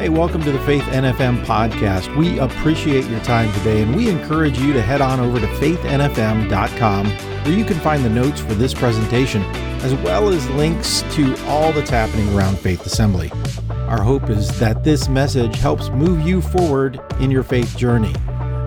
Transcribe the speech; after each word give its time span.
Hey, 0.00 0.08
welcome 0.08 0.42
to 0.44 0.50
the 0.50 0.58
Faith 0.60 0.84
NFM 0.84 1.44
podcast. 1.44 2.16
We 2.16 2.38
appreciate 2.38 3.04
your 3.04 3.20
time 3.20 3.52
today 3.58 3.82
and 3.82 3.94
we 3.94 4.08
encourage 4.08 4.58
you 4.58 4.72
to 4.72 4.80
head 4.80 5.02
on 5.02 5.20
over 5.20 5.38
to 5.38 5.46
faithnfm.com 5.46 7.06
where 7.10 7.52
you 7.52 7.66
can 7.66 7.78
find 7.80 8.02
the 8.02 8.08
notes 8.08 8.40
for 8.40 8.54
this 8.54 8.72
presentation 8.72 9.42
as 9.82 9.94
well 9.96 10.30
as 10.30 10.48
links 10.52 11.02
to 11.10 11.36
all 11.44 11.70
that's 11.74 11.90
happening 11.90 12.34
around 12.34 12.58
Faith 12.58 12.86
Assembly. 12.86 13.30
Our 13.88 14.00
hope 14.00 14.30
is 14.30 14.58
that 14.58 14.84
this 14.84 15.10
message 15.10 15.56
helps 15.56 15.90
move 15.90 16.26
you 16.26 16.40
forward 16.40 16.98
in 17.20 17.30
your 17.30 17.42
faith 17.42 17.76
journey. 17.76 18.14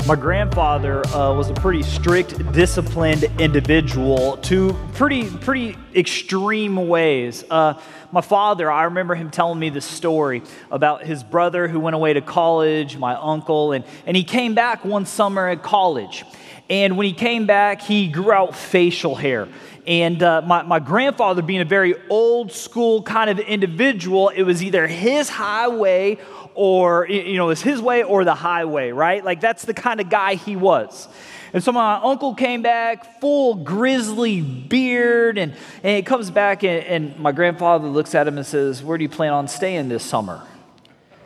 My 0.05 0.17
grandfather 0.17 0.99
uh, 1.07 1.33
was 1.33 1.49
a 1.49 1.53
pretty 1.53 1.81
strict, 1.81 2.51
disciplined 2.51 3.23
individual 3.39 4.35
to 4.37 4.77
pretty, 4.95 5.29
pretty 5.29 5.77
extreme 5.95 6.89
ways. 6.89 7.45
Uh, 7.49 7.79
my 8.11 8.19
father, 8.19 8.69
I 8.69 8.83
remember 8.83 9.15
him 9.15 9.31
telling 9.31 9.59
me 9.59 9.69
the 9.69 9.79
story 9.79 10.41
about 10.69 11.05
his 11.05 11.23
brother 11.23 11.69
who 11.69 11.79
went 11.79 11.95
away 11.95 12.11
to 12.11 12.21
college, 12.21 12.97
my 12.97 13.15
uncle, 13.15 13.71
and, 13.71 13.85
and 14.05 14.17
he 14.17 14.25
came 14.25 14.55
back 14.55 14.83
one 14.83 15.05
summer 15.05 15.47
at 15.47 15.63
college. 15.63 16.25
And 16.69 16.97
when 16.97 17.07
he 17.07 17.13
came 17.13 17.45
back, 17.45 17.81
he 17.81 18.09
grew 18.09 18.33
out 18.33 18.57
facial 18.57 19.15
hair. 19.15 19.47
And 19.87 20.21
uh, 20.21 20.41
my, 20.41 20.63
my 20.63 20.79
grandfather, 20.79 21.41
being 21.41 21.61
a 21.61 21.65
very 21.65 21.95
old 22.09 22.51
school 22.51 23.03
kind 23.03 23.29
of 23.29 23.39
individual, 23.39 24.29
it 24.29 24.43
was 24.43 24.63
either 24.63 24.87
his 24.87 25.29
highway 25.29 26.17
or, 26.55 27.07
you 27.07 27.37
know, 27.37 27.49
it's 27.49 27.61
his 27.61 27.81
way 27.81 28.03
or 28.03 28.23
the 28.23 28.35
highway, 28.35 28.91
right? 28.91 29.23
Like 29.23 29.41
that's 29.41 29.65
the 29.65 29.73
kind 29.73 29.99
of 29.99 30.09
guy 30.09 30.35
he 30.35 30.55
was. 30.55 31.07
And 31.53 31.63
so 31.63 31.71
my 31.71 31.95
uncle 31.95 32.33
came 32.33 32.63
back, 32.63 33.21
full 33.21 33.55
grizzly 33.55 34.41
beard, 34.41 35.37
and, 35.37 35.53
and 35.83 35.97
he 35.97 36.01
comes 36.01 36.31
back, 36.31 36.63
and, 36.63 36.83
and 36.85 37.19
my 37.19 37.31
grandfather 37.31 37.87
looks 37.87 38.15
at 38.15 38.27
him 38.27 38.37
and 38.37 38.45
says, 38.45 38.83
Where 38.83 38.97
do 38.97 39.03
you 39.03 39.09
plan 39.09 39.33
on 39.33 39.47
staying 39.47 39.87
this 39.87 40.03
summer? 40.03 40.41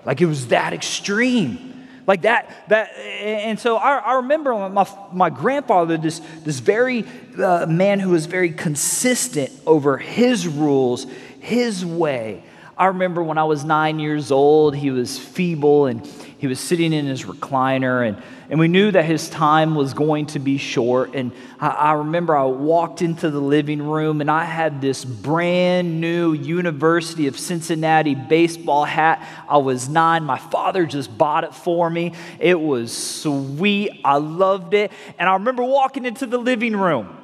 Like 0.05 0.21
it 0.21 0.25
was 0.25 0.47
that 0.47 0.73
extreme 0.73 1.67
like 2.07 2.21
that 2.21 2.49
that 2.69 2.95
and 2.97 3.59
so 3.59 3.75
i, 3.75 3.97
I 3.97 4.13
remember 4.15 4.69
my, 4.69 4.87
my 5.11 5.29
grandfather 5.29 5.97
this, 5.97 6.19
this 6.45 6.59
very 6.59 7.05
uh, 7.37 7.65
man 7.67 7.99
who 7.99 8.11
was 8.11 8.25
very 8.25 8.51
consistent 8.53 9.51
over 9.65 9.97
his 9.97 10.47
rules 10.47 11.05
his 11.41 11.85
way 11.85 12.43
I 12.77 12.87
remember 12.87 13.23
when 13.23 13.39
I 13.39 13.43
was 13.45 13.63
nine 13.63 13.97
years 13.97 14.31
old, 14.31 14.75
he 14.75 14.91
was 14.91 15.17
feeble 15.17 15.87
and 15.87 16.05
he 16.37 16.45
was 16.45 16.59
sitting 16.59 16.93
in 16.93 17.07
his 17.07 17.23
recliner, 17.23 18.07
and, 18.07 18.21
and 18.51 18.59
we 18.59 18.67
knew 18.67 18.91
that 18.91 19.05
his 19.05 19.27
time 19.27 19.73
was 19.73 19.95
going 19.95 20.27
to 20.27 20.39
be 20.39 20.59
short. 20.59 21.15
And 21.15 21.31
I, 21.59 21.69
I 21.69 21.91
remember 21.93 22.37
I 22.37 22.43
walked 22.43 23.01
into 23.01 23.31
the 23.31 23.39
living 23.39 23.81
room 23.81 24.21
and 24.21 24.29
I 24.29 24.43
had 24.43 24.79
this 24.79 25.03
brand 25.03 25.99
new 25.99 26.33
University 26.33 27.25
of 27.25 27.39
Cincinnati 27.39 28.13
baseball 28.13 28.85
hat. 28.85 29.27
I 29.49 29.57
was 29.57 29.89
nine. 29.89 30.23
My 30.25 30.37
father 30.37 30.85
just 30.85 31.17
bought 31.17 31.43
it 31.43 31.55
for 31.55 31.89
me. 31.89 32.13
It 32.39 32.59
was 32.59 32.95
sweet. 32.95 34.01
I 34.05 34.17
loved 34.17 34.75
it. 34.75 34.91
And 35.17 35.27
I 35.27 35.33
remember 35.33 35.63
walking 35.63 36.05
into 36.05 36.27
the 36.27 36.37
living 36.37 36.75
room 36.75 37.16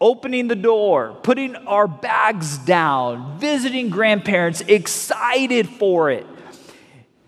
opening 0.00 0.48
the 0.48 0.56
door, 0.56 1.16
putting 1.22 1.54
our 1.56 1.86
bags 1.86 2.58
down, 2.58 3.38
visiting 3.38 3.90
grandparents, 3.90 4.62
excited 4.62 5.68
for 5.68 6.10
it. 6.10 6.26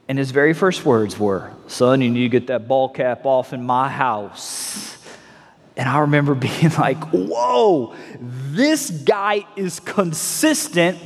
And 0.08 0.18
his 0.18 0.30
very 0.30 0.54
first 0.54 0.84
words 0.84 1.18
were, 1.18 1.52
Son, 1.66 2.00
you 2.00 2.10
need 2.10 2.22
to 2.22 2.28
get 2.28 2.46
that 2.48 2.68
ball 2.68 2.88
cap 2.88 3.24
off 3.24 3.52
in 3.52 3.64
my 3.64 3.88
house. 3.88 4.96
And 5.76 5.88
I 5.88 6.00
remember 6.00 6.34
being 6.36 6.70
like, 6.78 7.02
Whoa, 7.10 7.94
this 8.20 8.90
guy 8.90 9.46
is 9.56 9.80
consistent 9.80 10.98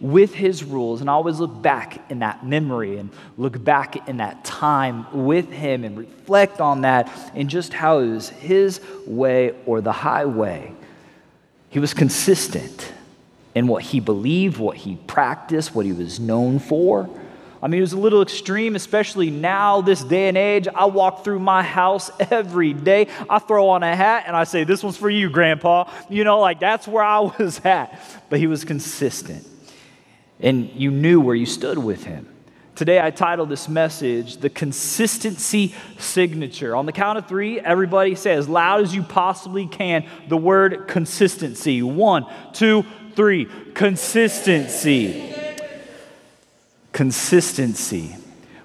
with 0.00 0.34
his 0.34 0.62
rules. 0.62 1.00
And 1.00 1.08
I 1.08 1.14
always 1.14 1.40
look 1.40 1.62
back 1.62 2.10
in 2.10 2.18
that 2.18 2.44
memory 2.44 2.98
and 2.98 3.10
look 3.38 3.62
back 3.62 4.08
in 4.08 4.18
that 4.18 4.44
time 4.44 5.24
with 5.24 5.50
him 5.50 5.82
and 5.82 5.96
reflect 5.96 6.60
on 6.60 6.82
that 6.82 7.10
and 7.34 7.48
just 7.48 7.72
how 7.72 8.00
it 8.00 8.10
was 8.10 8.28
his 8.28 8.80
way 9.06 9.54
or 9.64 9.80
the 9.80 9.92
highway. 9.92 10.74
He 11.74 11.80
was 11.80 11.92
consistent 11.92 12.92
in 13.52 13.66
what 13.66 13.82
he 13.82 13.98
believed, 13.98 14.58
what 14.58 14.76
he 14.76 14.94
practiced, 14.94 15.74
what 15.74 15.84
he 15.84 15.92
was 15.92 16.20
known 16.20 16.60
for. 16.60 17.10
I 17.60 17.66
mean, 17.66 17.78
it 17.78 17.80
was 17.80 17.94
a 17.94 17.98
little 17.98 18.22
extreme, 18.22 18.76
especially 18.76 19.28
now, 19.28 19.80
this 19.80 20.04
day 20.04 20.28
and 20.28 20.38
age. 20.38 20.68
I 20.72 20.84
walk 20.84 21.24
through 21.24 21.40
my 21.40 21.64
house 21.64 22.12
every 22.30 22.74
day. 22.74 23.08
I 23.28 23.40
throw 23.40 23.70
on 23.70 23.82
a 23.82 23.96
hat 23.96 24.22
and 24.28 24.36
I 24.36 24.44
say, 24.44 24.62
This 24.62 24.84
one's 24.84 24.96
for 24.96 25.10
you, 25.10 25.28
Grandpa. 25.28 25.90
You 26.08 26.22
know, 26.22 26.38
like 26.38 26.60
that's 26.60 26.86
where 26.86 27.02
I 27.02 27.18
was 27.38 27.60
at. 27.64 28.00
But 28.30 28.38
he 28.38 28.46
was 28.46 28.64
consistent. 28.64 29.44
And 30.38 30.70
you 30.76 30.92
knew 30.92 31.20
where 31.20 31.34
you 31.34 31.44
stood 31.44 31.78
with 31.78 32.04
him. 32.04 32.32
Today, 32.74 33.00
I 33.00 33.10
titled 33.10 33.50
this 33.50 33.68
message, 33.68 34.38
The 34.38 34.50
Consistency 34.50 35.74
Signature. 35.98 36.74
On 36.74 36.86
the 36.86 36.92
count 36.92 37.18
of 37.18 37.28
three, 37.28 37.60
everybody 37.60 38.16
say 38.16 38.32
as 38.32 38.48
loud 38.48 38.82
as 38.82 38.92
you 38.92 39.04
possibly 39.04 39.68
can 39.68 40.08
the 40.28 40.36
word 40.36 40.88
consistency. 40.88 41.82
One, 41.82 42.26
two, 42.52 42.84
three. 43.14 43.46
Consistency. 43.74 45.32
Consistency 46.92 48.16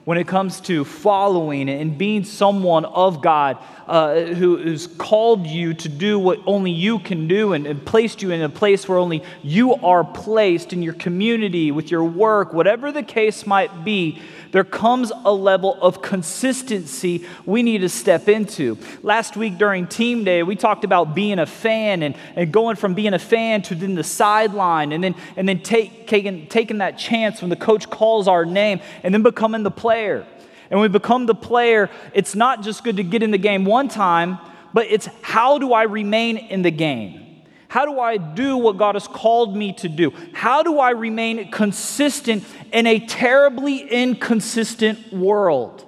when 0.10 0.18
it 0.18 0.28
comes 0.28 0.60
to 0.60 0.84
following 0.84 1.70
and 1.70 1.96
being 1.96 2.24
someone 2.24 2.84
of 2.84 3.22
God 3.22 3.60
uh, 3.86 4.22
who 4.22 4.58
has 4.58 4.88
called 4.88 5.46
you 5.46 5.76
to 5.76 5.88
do 5.88 6.18
what 6.18 6.40
only 6.48 6.72
you 6.72 6.98
can 6.98 7.28
do 7.28 7.54
and, 7.54 7.68
and 7.68 7.86
placed 7.86 8.24
you 8.24 8.32
in 8.32 8.42
a 8.42 8.50
place 8.50 8.90
where 8.90 8.98
only 8.98 9.24
you 9.44 9.76
are 9.76 10.04
placed 10.04 10.74
in 10.74 10.82
your 10.82 10.96
community, 10.96 11.70
with 11.70 11.92
your 11.92 12.04
work, 12.04 12.54
whatever 12.54 12.92
the 12.92 13.04
case 13.04 13.46
might 13.46 13.84
be 13.84 14.20
there 14.52 14.64
comes 14.64 15.12
a 15.26 15.32
level 15.32 15.78
of 15.82 16.02
consistency 16.02 17.26
we 17.46 17.64
need 17.64 17.80
to 17.80 17.90
step 17.90 18.28
into. 18.28 18.78
Last 19.04 19.38
week 19.38 19.58
during 19.58 19.88
team 19.88 20.24
day, 20.24 20.44
we 20.44 20.56
talked 20.56 20.84
about 20.84 21.16
being 21.16 21.40
a 21.40 21.46
fan 21.46 22.04
and, 22.04 22.16
and 22.36 22.52
going 22.52 22.76
from 22.76 22.94
being 22.94 23.14
a 23.14 23.20
fan 23.20 23.62
to 23.64 23.76
then 23.76 23.96
the 23.96 24.04
sideline 24.04 24.92
and 24.92 25.04
then, 25.04 25.16
and 25.36 25.48
then 25.48 25.62
take, 25.62 26.08
taking, 26.08 26.48
taking 26.48 26.80
that 26.80 26.98
chance 26.98 27.42
when 27.42 27.50
the 27.50 27.56
coach 27.56 27.90
calls 27.90 28.28
our 28.28 28.46
name 28.46 28.80
and 29.04 29.14
then 29.14 29.24
becoming 29.24 29.64
the 29.64 29.72
player. 29.72 30.26
And 30.70 30.80
when 30.80 30.92
we 30.92 30.98
become 31.00 31.26
the 31.26 31.36
player, 31.36 31.90
it's 32.14 32.36
not 32.36 32.64
just 32.64 32.84
good 32.84 32.98
to 32.98 33.04
get 33.04 33.24
in 33.24 33.32
the 33.32 33.38
game 33.38 33.66
one 33.66 33.88
time, 33.88 34.38
but 34.74 34.88
it's 34.88 35.08
how 35.22 35.58
do 35.58 35.74
I 35.74 35.84
remain 35.84 36.38
in 36.38 36.62
the 36.62 36.72
game? 36.72 37.29
How 37.70 37.86
do 37.86 38.00
I 38.00 38.18
do 38.18 38.58
what 38.58 38.78
God 38.78 38.96
has 38.96 39.08
called 39.08 39.56
me 39.56 39.74
to 39.74 39.88
do? 39.88 40.12
How 40.34 40.64
do 40.64 40.80
I 40.80 40.90
remain 40.90 41.52
consistent 41.52 42.44
in 42.74 42.88
a 42.88 43.00
terribly 43.00 43.80
inconsistent 43.80 45.14
world? 45.14 45.86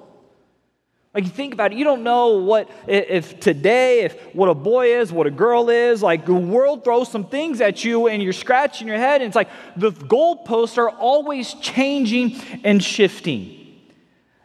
Like 1.13 1.23
you 1.25 1.31
think 1.31 1.53
about 1.53 1.73
it, 1.73 1.77
you 1.77 1.83
don't 1.83 2.03
know 2.03 2.37
what 2.37 2.69
if 2.87 3.39
today, 3.39 4.01
if 4.01 4.13
what 4.33 4.47
a 4.47 4.53
boy 4.53 4.99
is, 4.99 5.11
what 5.11 5.25
a 5.27 5.31
girl 5.31 5.69
is. 5.69 6.01
Like 6.03 6.25
the 6.25 6.33
world 6.33 6.83
throws 6.83 7.11
some 7.11 7.25
things 7.25 7.59
at 7.59 7.83
you, 7.83 8.07
and 8.07 8.23
you're 8.23 8.31
scratching 8.31 8.87
your 8.87 8.97
head, 8.97 9.21
and 9.21 9.27
it's 9.27 9.35
like 9.35 9.49
the 9.75 9.91
goalposts 9.91 10.77
are 10.77 10.89
always 10.89 11.55
changing 11.55 12.39
and 12.63 12.81
shifting. 12.81 13.60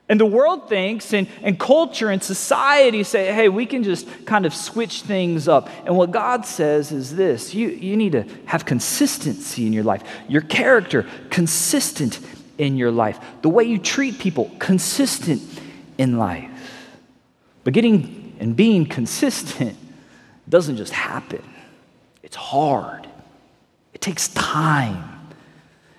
And 0.08 0.20
the 0.20 0.26
world 0.26 0.68
thinks, 0.68 1.12
and, 1.12 1.26
and 1.42 1.58
culture 1.58 2.10
and 2.10 2.22
society 2.22 3.02
say, 3.02 3.32
hey, 3.32 3.48
we 3.48 3.66
can 3.66 3.82
just 3.82 4.06
kind 4.24 4.46
of 4.46 4.54
switch 4.54 5.02
things 5.02 5.48
up. 5.48 5.68
And 5.84 5.96
what 5.96 6.12
God 6.12 6.46
says 6.46 6.92
is 6.92 7.16
this 7.16 7.54
you, 7.54 7.68
you 7.68 7.96
need 7.96 8.12
to 8.12 8.22
have 8.46 8.64
consistency 8.64 9.66
in 9.66 9.72
your 9.72 9.82
life, 9.82 10.04
your 10.28 10.42
character 10.42 11.06
consistent 11.30 12.20
in 12.56 12.76
your 12.76 12.92
life, 12.92 13.18
the 13.42 13.48
way 13.48 13.64
you 13.64 13.78
treat 13.78 14.18
people 14.18 14.50
consistent 14.60 15.42
in 15.98 16.18
life. 16.18 16.50
But 17.64 17.72
getting 17.72 18.36
and 18.38 18.54
being 18.54 18.86
consistent 18.86 19.76
doesn't 20.48 20.76
just 20.76 20.92
happen, 20.92 21.42
it's 22.22 22.36
hard, 22.36 23.08
it 23.92 24.00
takes 24.00 24.28
time. 24.28 25.15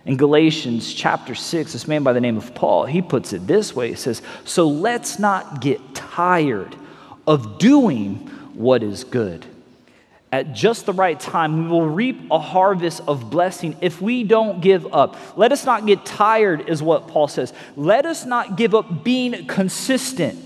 In 0.07 0.15
Galatians 0.15 0.94
chapter 0.94 1.36
6, 1.36 1.74
this 1.74 1.86
man 1.86 2.01
by 2.01 2.13
the 2.13 2.21
name 2.21 2.38
of 2.38 2.56
Paul, 2.56 2.86
he 2.86 3.01
puts 3.01 3.33
it 3.33 3.45
this 3.45 3.75
way. 3.75 3.89
He 3.89 3.95
says, 3.95 4.21
So 4.45 4.69
let's 4.69 5.19
not 5.19 5.59
get 5.59 5.94
tired 5.94 6.74
of 7.27 7.59
doing 7.59 8.15
what 8.54 8.83
is 8.83 9.04
good. 9.04 9.45
At 10.31 10.54
just 10.54 10.86
the 10.86 10.94
right 10.94 11.19
time, 11.19 11.65
we 11.65 11.69
will 11.69 11.89
reap 11.89 12.31
a 12.31 12.39
harvest 12.39 13.01
of 13.06 13.30
blessing 13.30 13.75
if 13.81 14.01
we 14.01 14.24
don't 14.24 14.62
give 14.62 14.94
up. 14.94 15.18
Let 15.38 15.51
us 15.51 15.65
not 15.65 15.86
get 15.86 16.06
tired, 16.06 16.69
is 16.69 16.81
what 16.81 17.09
Paul 17.09 17.27
says. 17.27 17.51
Let 17.75 18.06
us 18.06 18.25
not 18.25 18.56
give 18.56 18.74
up 18.74 19.04
being 19.04 19.45
consistent. 19.45 20.39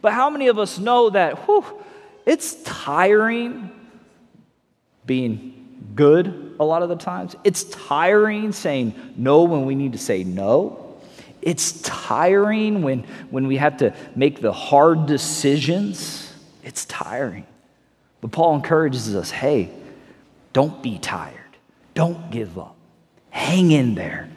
But 0.00 0.12
how 0.12 0.30
many 0.30 0.46
of 0.46 0.60
us 0.60 0.78
know 0.78 1.10
that 1.10 1.38
whew, 1.46 1.64
it's 2.24 2.62
tiring 2.62 3.68
being 5.04 5.65
good 5.96 6.54
a 6.60 6.64
lot 6.64 6.82
of 6.82 6.88
the 6.88 6.96
times. 6.96 7.34
It's 7.42 7.64
tiring 7.64 8.52
saying 8.52 8.94
no 9.16 9.42
when 9.42 9.64
we 9.64 9.74
need 9.74 9.92
to 9.92 9.98
say 9.98 10.22
no. 10.22 10.82
It's 11.42 11.80
tiring 11.82 12.82
when, 12.82 13.04
when 13.30 13.46
we 13.46 13.56
have 13.56 13.78
to 13.78 13.94
make 14.14 14.40
the 14.40 14.52
hard 14.52 15.06
decisions. 15.06 16.32
It's 16.62 16.84
tiring. 16.84 17.46
But 18.20 18.32
Paul 18.32 18.56
encourages 18.56 19.14
us 19.14 19.30
hey, 19.30 19.70
don't 20.52 20.82
be 20.82 20.98
tired. 20.98 21.34
Don't 21.94 22.30
give 22.30 22.58
up. 22.58 22.76
Hang 23.30 23.70
in 23.70 23.94
there. 23.94 24.28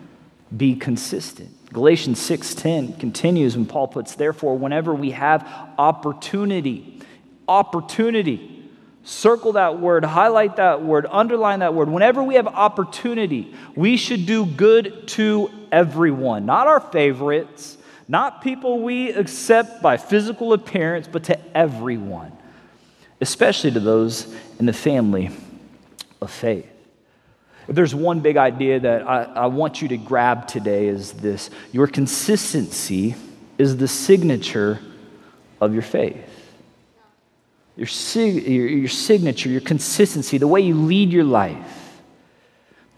be 0.56 0.76
consistent. 0.76 1.50
Galatians 1.72 2.20
6:10 2.20 3.00
continues 3.00 3.56
when 3.56 3.66
Paul 3.66 3.88
puts 3.88 4.16
therefore 4.16 4.58
whenever 4.58 4.94
we 4.96 5.12
have 5.12 5.48
opportunity 5.78 7.00
opportunity 7.48 8.59
circle 9.04 9.54
that 9.54 9.80
word 9.80 10.04
highlight 10.04 10.58
that 10.58 10.84
word 10.84 11.06
underline 11.10 11.60
that 11.60 11.74
word. 11.74 11.90
Whenever 11.90 12.22
we 12.24 12.36
have 12.36 12.48
opportunity 12.48 13.54
we 13.76 13.98
should 13.98 14.26
do 14.26 14.46
good 14.46 15.08
to 15.08 15.50
everyone. 15.72 16.46
Not 16.46 16.68
our 16.68 16.80
favorites 16.80 17.78
not 18.08 18.42
people 18.42 18.82
we 18.82 19.12
accept 19.12 19.82
by 19.82 19.98
physical 19.98 20.54
appearance 20.54 21.08
but 21.08 21.26
to 21.26 21.58
everyone 21.58 22.32
especially 23.22 23.72
to 23.72 23.80
those 23.80 24.34
in 24.60 24.66
the 24.66 24.74
family 24.74 25.30
of 26.22 26.32
faith. 26.32 26.68
If 27.68 27.76
there's 27.76 27.94
one 27.94 28.22
big 28.22 28.38
idea 28.38 28.80
that 28.80 29.08
I, 29.08 29.24
I 29.24 29.46
want 29.48 29.82
you 29.82 29.90
to 29.90 29.98
grab 29.98 30.48
today 30.48 30.88
is 30.88 31.14
this. 31.14 31.50
Your 31.72 31.88
consistency 31.88 33.16
is 33.58 33.78
the 33.78 33.88
signature 33.88 34.80
of 35.62 35.74
your 35.74 35.84
faith. 35.84 36.39
Your, 37.80 37.88
sig- 37.88 38.46
your, 38.46 38.68
your 38.68 38.90
signature, 38.90 39.50
your 39.50 39.62
consistency, 39.62 40.38
the 40.38 40.48
way 40.48 40.62
you 40.62 40.76
lead 40.76 41.12
your 41.12 41.24
life 41.24 41.80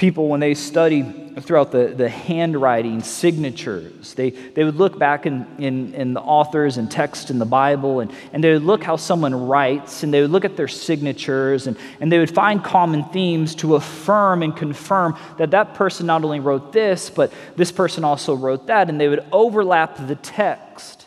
people, 0.01 0.29
when 0.29 0.39
they 0.39 0.55
study 0.55 1.03
throughout 1.41 1.71
the, 1.71 1.89
the 1.89 2.09
handwriting 2.09 3.03
signatures, 3.03 4.15
they, 4.15 4.31
they 4.31 4.63
would 4.63 4.77
look 4.77 4.97
back 4.97 5.27
in, 5.27 5.45
in, 5.59 5.93
in 5.93 6.15
the 6.15 6.19
authors 6.19 6.77
and 6.77 6.89
text 6.89 7.29
in 7.29 7.37
the 7.37 7.45
Bible, 7.45 7.99
and, 7.99 8.11
and 8.33 8.43
they 8.43 8.51
would 8.51 8.63
look 8.63 8.83
how 8.83 8.95
someone 8.95 9.47
writes, 9.47 10.01
and 10.01 10.11
they 10.11 10.21
would 10.21 10.31
look 10.31 10.43
at 10.43 10.57
their 10.57 10.67
signatures, 10.67 11.67
and, 11.67 11.77
and 11.99 12.11
they 12.11 12.17
would 12.17 12.33
find 12.33 12.63
common 12.63 13.03
themes 13.09 13.53
to 13.53 13.75
affirm 13.75 14.41
and 14.41 14.57
confirm 14.57 15.15
that 15.37 15.51
that 15.51 15.75
person 15.75 16.07
not 16.07 16.23
only 16.23 16.39
wrote 16.39 16.73
this, 16.73 17.11
but 17.11 17.31
this 17.55 17.71
person 17.71 18.03
also 18.03 18.33
wrote 18.33 18.65
that, 18.65 18.89
and 18.89 18.99
they 18.99 19.07
would 19.07 19.23
overlap 19.31 20.07
the 20.07 20.15
text. 20.15 21.05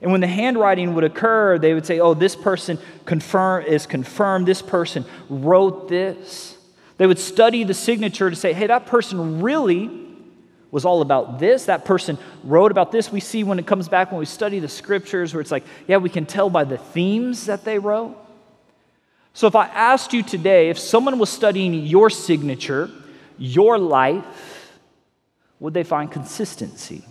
And 0.00 0.12
when 0.12 0.20
the 0.20 0.26
handwriting 0.26 0.94
would 0.94 1.04
occur, 1.04 1.58
they 1.58 1.74
would 1.74 1.86
say, 1.86 2.00
oh, 2.00 2.14
this 2.14 2.36
person 2.36 2.78
confirm, 3.04 3.64
is 3.64 3.86
confirmed, 3.86 4.46
this 4.46 4.62
person 4.62 5.04
wrote 5.28 5.88
this. 5.88 6.56
They 6.98 7.06
would 7.06 7.18
study 7.18 7.64
the 7.64 7.74
signature 7.74 8.30
to 8.30 8.36
say, 8.36 8.52
hey, 8.52 8.66
that 8.66 8.86
person 8.86 9.42
really 9.42 9.90
was 10.70 10.84
all 10.84 11.00
about 11.00 11.38
this. 11.38 11.66
That 11.66 11.84
person 11.84 12.18
wrote 12.44 12.70
about 12.70 12.92
this. 12.92 13.10
We 13.10 13.20
see 13.20 13.44
when 13.44 13.58
it 13.58 13.66
comes 13.66 13.88
back 13.88 14.10
when 14.10 14.18
we 14.18 14.26
study 14.26 14.58
the 14.58 14.68
scriptures 14.68 15.32
where 15.32 15.40
it's 15.40 15.50
like, 15.50 15.64
yeah, 15.86 15.96
we 15.96 16.10
can 16.10 16.26
tell 16.26 16.50
by 16.50 16.64
the 16.64 16.78
themes 16.78 17.46
that 17.46 17.64
they 17.64 17.78
wrote. 17.78 18.16
So 19.32 19.46
if 19.46 19.54
I 19.54 19.66
asked 19.66 20.12
you 20.12 20.22
today, 20.22 20.70
if 20.70 20.78
someone 20.78 21.18
was 21.18 21.30
studying 21.30 21.74
your 21.74 22.08
signature, 22.10 22.90
your 23.38 23.78
life, 23.78 24.78
would 25.60 25.74
they 25.74 25.84
find 25.84 26.10
consistency? 26.10 27.04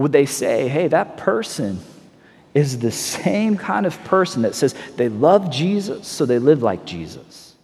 Would 0.00 0.12
they 0.12 0.24
say, 0.24 0.66
hey, 0.66 0.88
that 0.88 1.18
person 1.18 1.78
is 2.54 2.78
the 2.78 2.90
same 2.90 3.58
kind 3.58 3.84
of 3.84 4.02
person 4.04 4.42
that 4.42 4.54
says 4.54 4.74
they 4.96 5.10
love 5.10 5.50
Jesus, 5.50 6.08
so 6.08 6.24
they 6.24 6.38
live 6.38 6.62
like 6.62 6.86
Jesus. 6.86 7.54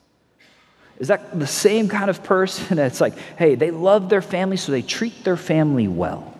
Is 0.98 1.08
that 1.08 1.38
the 1.40 1.46
same 1.46 1.88
kind 1.88 2.10
of 2.10 2.22
person 2.22 2.76
that's 2.76 3.00
like, 3.00 3.16
hey, 3.38 3.54
they 3.54 3.70
love 3.70 4.10
their 4.10 4.20
family, 4.20 4.58
so 4.58 4.70
they 4.70 4.82
treat 4.82 5.24
their 5.24 5.38
family 5.38 5.88
well? 5.88 6.36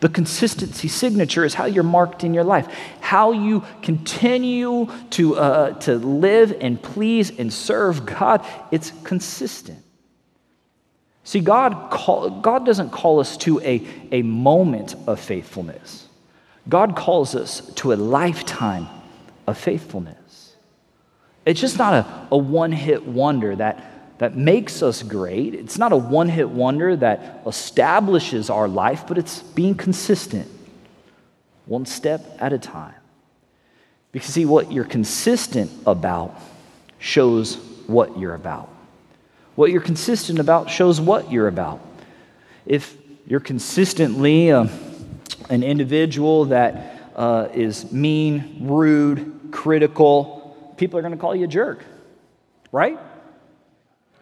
The 0.00 0.10
consistency 0.10 0.88
signature 0.88 1.46
is 1.46 1.54
how 1.54 1.64
you're 1.64 1.82
marked 1.82 2.22
in 2.22 2.34
your 2.34 2.44
life, 2.44 2.68
how 3.00 3.32
you 3.32 3.64
continue 3.80 4.92
to, 5.12 5.36
uh, 5.36 5.70
to 5.80 5.94
live 5.96 6.54
and 6.60 6.80
please 6.80 7.30
and 7.38 7.50
serve 7.50 8.04
God. 8.04 8.44
It's 8.70 8.92
consistent. 9.02 9.82
See, 11.26 11.40
God, 11.40 11.90
call, 11.90 12.30
God 12.30 12.64
doesn't 12.64 12.90
call 12.90 13.18
us 13.18 13.36
to 13.38 13.60
a, 13.62 13.84
a 14.12 14.22
moment 14.22 14.94
of 15.08 15.18
faithfulness. 15.18 16.06
God 16.68 16.94
calls 16.94 17.34
us 17.34 17.68
to 17.74 17.92
a 17.92 17.96
lifetime 17.96 18.86
of 19.44 19.58
faithfulness. 19.58 20.54
It's 21.44 21.60
just 21.60 21.78
not 21.78 21.94
a, 21.94 22.28
a 22.30 22.38
one 22.38 22.70
hit 22.70 23.04
wonder 23.04 23.56
that, 23.56 24.18
that 24.18 24.36
makes 24.36 24.84
us 24.84 25.02
great. 25.02 25.56
It's 25.56 25.78
not 25.78 25.90
a 25.90 25.96
one 25.96 26.28
hit 26.28 26.48
wonder 26.48 26.94
that 26.94 27.42
establishes 27.44 28.48
our 28.48 28.68
life, 28.68 29.04
but 29.08 29.18
it's 29.18 29.42
being 29.42 29.74
consistent, 29.74 30.48
one 31.64 31.86
step 31.86 32.24
at 32.38 32.52
a 32.52 32.58
time. 32.58 32.94
Because, 34.12 34.32
see, 34.32 34.44
what 34.44 34.70
you're 34.70 34.84
consistent 34.84 35.72
about 35.86 36.40
shows 37.00 37.56
what 37.88 38.16
you're 38.16 38.36
about. 38.36 38.75
What 39.56 39.72
you're 39.72 39.80
consistent 39.80 40.38
about 40.38 40.70
shows 40.70 41.00
what 41.00 41.32
you're 41.32 41.48
about. 41.48 41.80
If 42.66 42.96
you're 43.26 43.40
consistently, 43.40 44.52
uh, 44.52 44.68
an 45.48 45.62
individual 45.62 46.46
that 46.46 47.10
uh, 47.16 47.48
is 47.52 47.90
mean, 47.92 48.58
rude, 48.60 49.48
critical, 49.50 50.74
people 50.76 50.98
are 50.98 51.02
going 51.02 51.14
to 51.14 51.18
call 51.18 51.34
you 51.34 51.44
a 51.44 51.48
jerk, 51.48 51.84
right? 52.72 52.98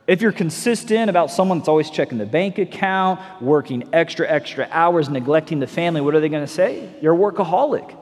If 0.06 0.20
you're 0.20 0.32
consistent 0.32 1.08
about 1.10 1.30
someone 1.30 1.58
that's 1.58 1.68
always 1.68 1.90
checking 1.90 2.18
the 2.18 2.26
bank 2.26 2.58
account, 2.58 3.20
working 3.40 3.88
extra, 3.92 4.28
extra 4.28 4.68
hours, 4.70 5.08
neglecting 5.08 5.60
the 5.60 5.66
family, 5.66 6.00
what 6.00 6.14
are 6.14 6.20
they 6.20 6.28
going 6.28 6.46
to 6.46 6.52
say? 6.52 6.88
You're 7.00 7.14
a 7.14 7.18
workaholic. 7.18 7.96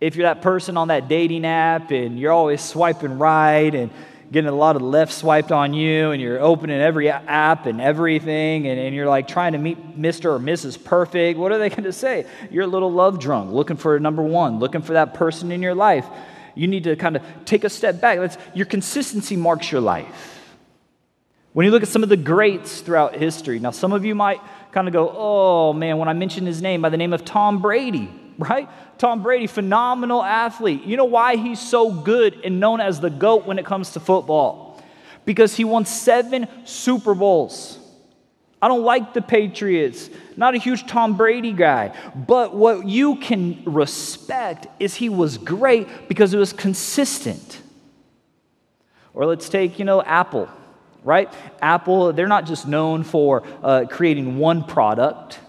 If 0.00 0.16
you're 0.16 0.26
that 0.26 0.42
person 0.42 0.76
on 0.76 0.88
that 0.88 1.08
dating 1.08 1.46
app 1.46 1.90
and 1.90 2.18
you're 2.18 2.32
always 2.32 2.60
swiping 2.60 3.18
right 3.18 3.74
and 3.74 3.90
getting 4.32 4.48
a 4.48 4.54
lot 4.54 4.76
of 4.76 4.82
left 4.82 5.12
swiped 5.12 5.52
on 5.52 5.74
you 5.74 6.10
and 6.10 6.20
you're 6.20 6.40
opening 6.40 6.80
every 6.80 7.10
app 7.10 7.66
and 7.66 7.82
everything 7.82 8.66
and, 8.66 8.80
and 8.80 8.94
you're 8.94 9.06
like 9.06 9.28
trying 9.28 9.52
to 9.52 9.58
meet 9.58 10.00
Mr. 10.00 10.24
or 10.24 10.38
Mrs. 10.38 10.82
Perfect, 10.82 11.38
what 11.38 11.52
are 11.52 11.58
they 11.58 11.68
going 11.70 11.84
to 11.84 11.92
say? 11.92 12.26
You're 12.50 12.64
a 12.64 12.68
little 12.68 12.90
love 12.90 13.18
drunk, 13.18 13.52
looking 13.52 13.76
for 13.76 14.00
number 14.00 14.22
one, 14.22 14.58
looking 14.58 14.80
for 14.80 14.94
that 14.94 15.12
person 15.12 15.52
in 15.52 15.60
your 15.60 15.74
life. 15.74 16.06
You 16.54 16.66
need 16.66 16.84
to 16.84 16.96
kind 16.96 17.16
of 17.16 17.22
take 17.44 17.64
a 17.64 17.70
step 17.70 18.00
back. 18.00 18.18
That's, 18.18 18.38
your 18.54 18.66
consistency 18.66 19.36
marks 19.36 19.70
your 19.70 19.82
life. 19.82 20.40
When 21.52 21.66
you 21.66 21.70
look 21.70 21.82
at 21.82 21.88
some 21.88 22.02
of 22.02 22.08
the 22.08 22.16
greats 22.16 22.80
throughout 22.80 23.14
history, 23.14 23.58
now 23.58 23.70
some 23.70 23.92
of 23.92 24.06
you 24.06 24.14
might 24.14 24.40
kind 24.72 24.88
of 24.88 24.94
go, 24.94 25.12
oh 25.14 25.74
man, 25.74 25.98
when 25.98 26.08
I 26.08 26.14
mention 26.14 26.46
his 26.46 26.62
name 26.62 26.80
by 26.80 26.88
the 26.88 26.96
name 26.96 27.12
of 27.12 27.24
Tom 27.26 27.60
Brady, 27.60 28.10
right? 28.42 28.68
Tom 28.98 29.22
Brady, 29.22 29.46
phenomenal 29.46 30.22
athlete. 30.22 30.84
You 30.84 30.96
know 30.96 31.04
why 31.04 31.36
he's 31.36 31.60
so 31.60 31.90
good 31.90 32.40
and 32.44 32.60
known 32.60 32.80
as 32.80 33.00
the 33.00 33.10
GOAT 33.10 33.46
when 33.46 33.58
it 33.58 33.66
comes 33.66 33.90
to 33.92 34.00
football? 34.00 34.82
Because 35.24 35.54
he 35.54 35.64
won 35.64 35.86
seven 35.86 36.48
Super 36.64 37.14
Bowls. 37.14 37.78
I 38.60 38.68
don't 38.68 38.84
like 38.84 39.12
the 39.12 39.22
Patriots. 39.22 40.08
Not 40.36 40.54
a 40.54 40.58
huge 40.58 40.86
Tom 40.86 41.16
Brady 41.16 41.52
guy. 41.52 41.96
But 42.14 42.54
what 42.54 42.86
you 42.86 43.16
can 43.16 43.62
respect 43.64 44.68
is 44.78 44.94
he 44.94 45.08
was 45.08 45.36
great 45.36 46.08
because 46.08 46.32
it 46.32 46.38
was 46.38 46.52
consistent. 46.52 47.60
Or 49.14 49.26
let's 49.26 49.48
take, 49.48 49.80
you 49.80 49.84
know, 49.84 50.00
Apple, 50.00 50.48
right? 51.02 51.32
Apple, 51.60 52.12
they're 52.12 52.28
not 52.28 52.46
just 52.46 52.68
known 52.68 53.02
for 53.02 53.42
uh, 53.62 53.86
creating 53.90 54.38
one 54.38 54.62
product, 54.62 55.40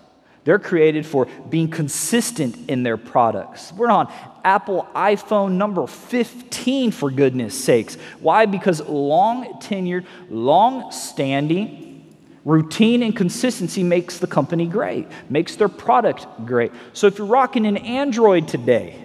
they're 0.44 0.60
created 0.60 1.06
for 1.06 1.26
being 1.50 1.70
consistent 1.70 2.70
in 2.70 2.84
their 2.84 2.98
products. 2.98 3.72
We're 3.74 3.90
on 3.90 4.12
Apple 4.44 4.88
iPhone 4.94 5.54
number 5.54 5.88
15, 5.88 6.92
for 6.92 7.10
goodness 7.10 7.62
sakes. 7.62 7.96
Why? 8.20 8.46
Because 8.46 8.82
long 8.82 9.60
tenured, 9.62 10.06
long 10.30 10.92
standing, 10.92 12.14
routine 12.44 13.04
and 13.04 13.16
consistency 13.16 13.84
makes 13.84 14.20
the 14.20 14.28
company 14.28 14.68
great, 14.68 15.08
makes 15.30 15.56
their 15.56 15.70
product 15.70 16.28
great. 16.46 16.72
So 16.92 17.08
if 17.08 17.18
you're 17.18 17.28
rocking 17.28 17.66
an 17.66 17.78
Android 17.78 18.48
today, 18.48 19.02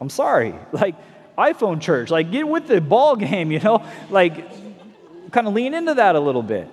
I'm 0.00 0.10
sorry, 0.10 0.54
like 0.72 0.94
iPhone 1.38 1.80
church, 1.80 2.10
like 2.10 2.30
get 2.30 2.46
with 2.46 2.66
the 2.66 2.80
ball 2.80 3.16
game, 3.16 3.50
you 3.50 3.60
know? 3.60 3.86
Like 4.10 4.34
kind 5.32 5.48
of 5.48 5.54
lean 5.54 5.72
into 5.72 5.94
that 5.94 6.16
a 6.16 6.20
little 6.20 6.42
bit. 6.42 6.68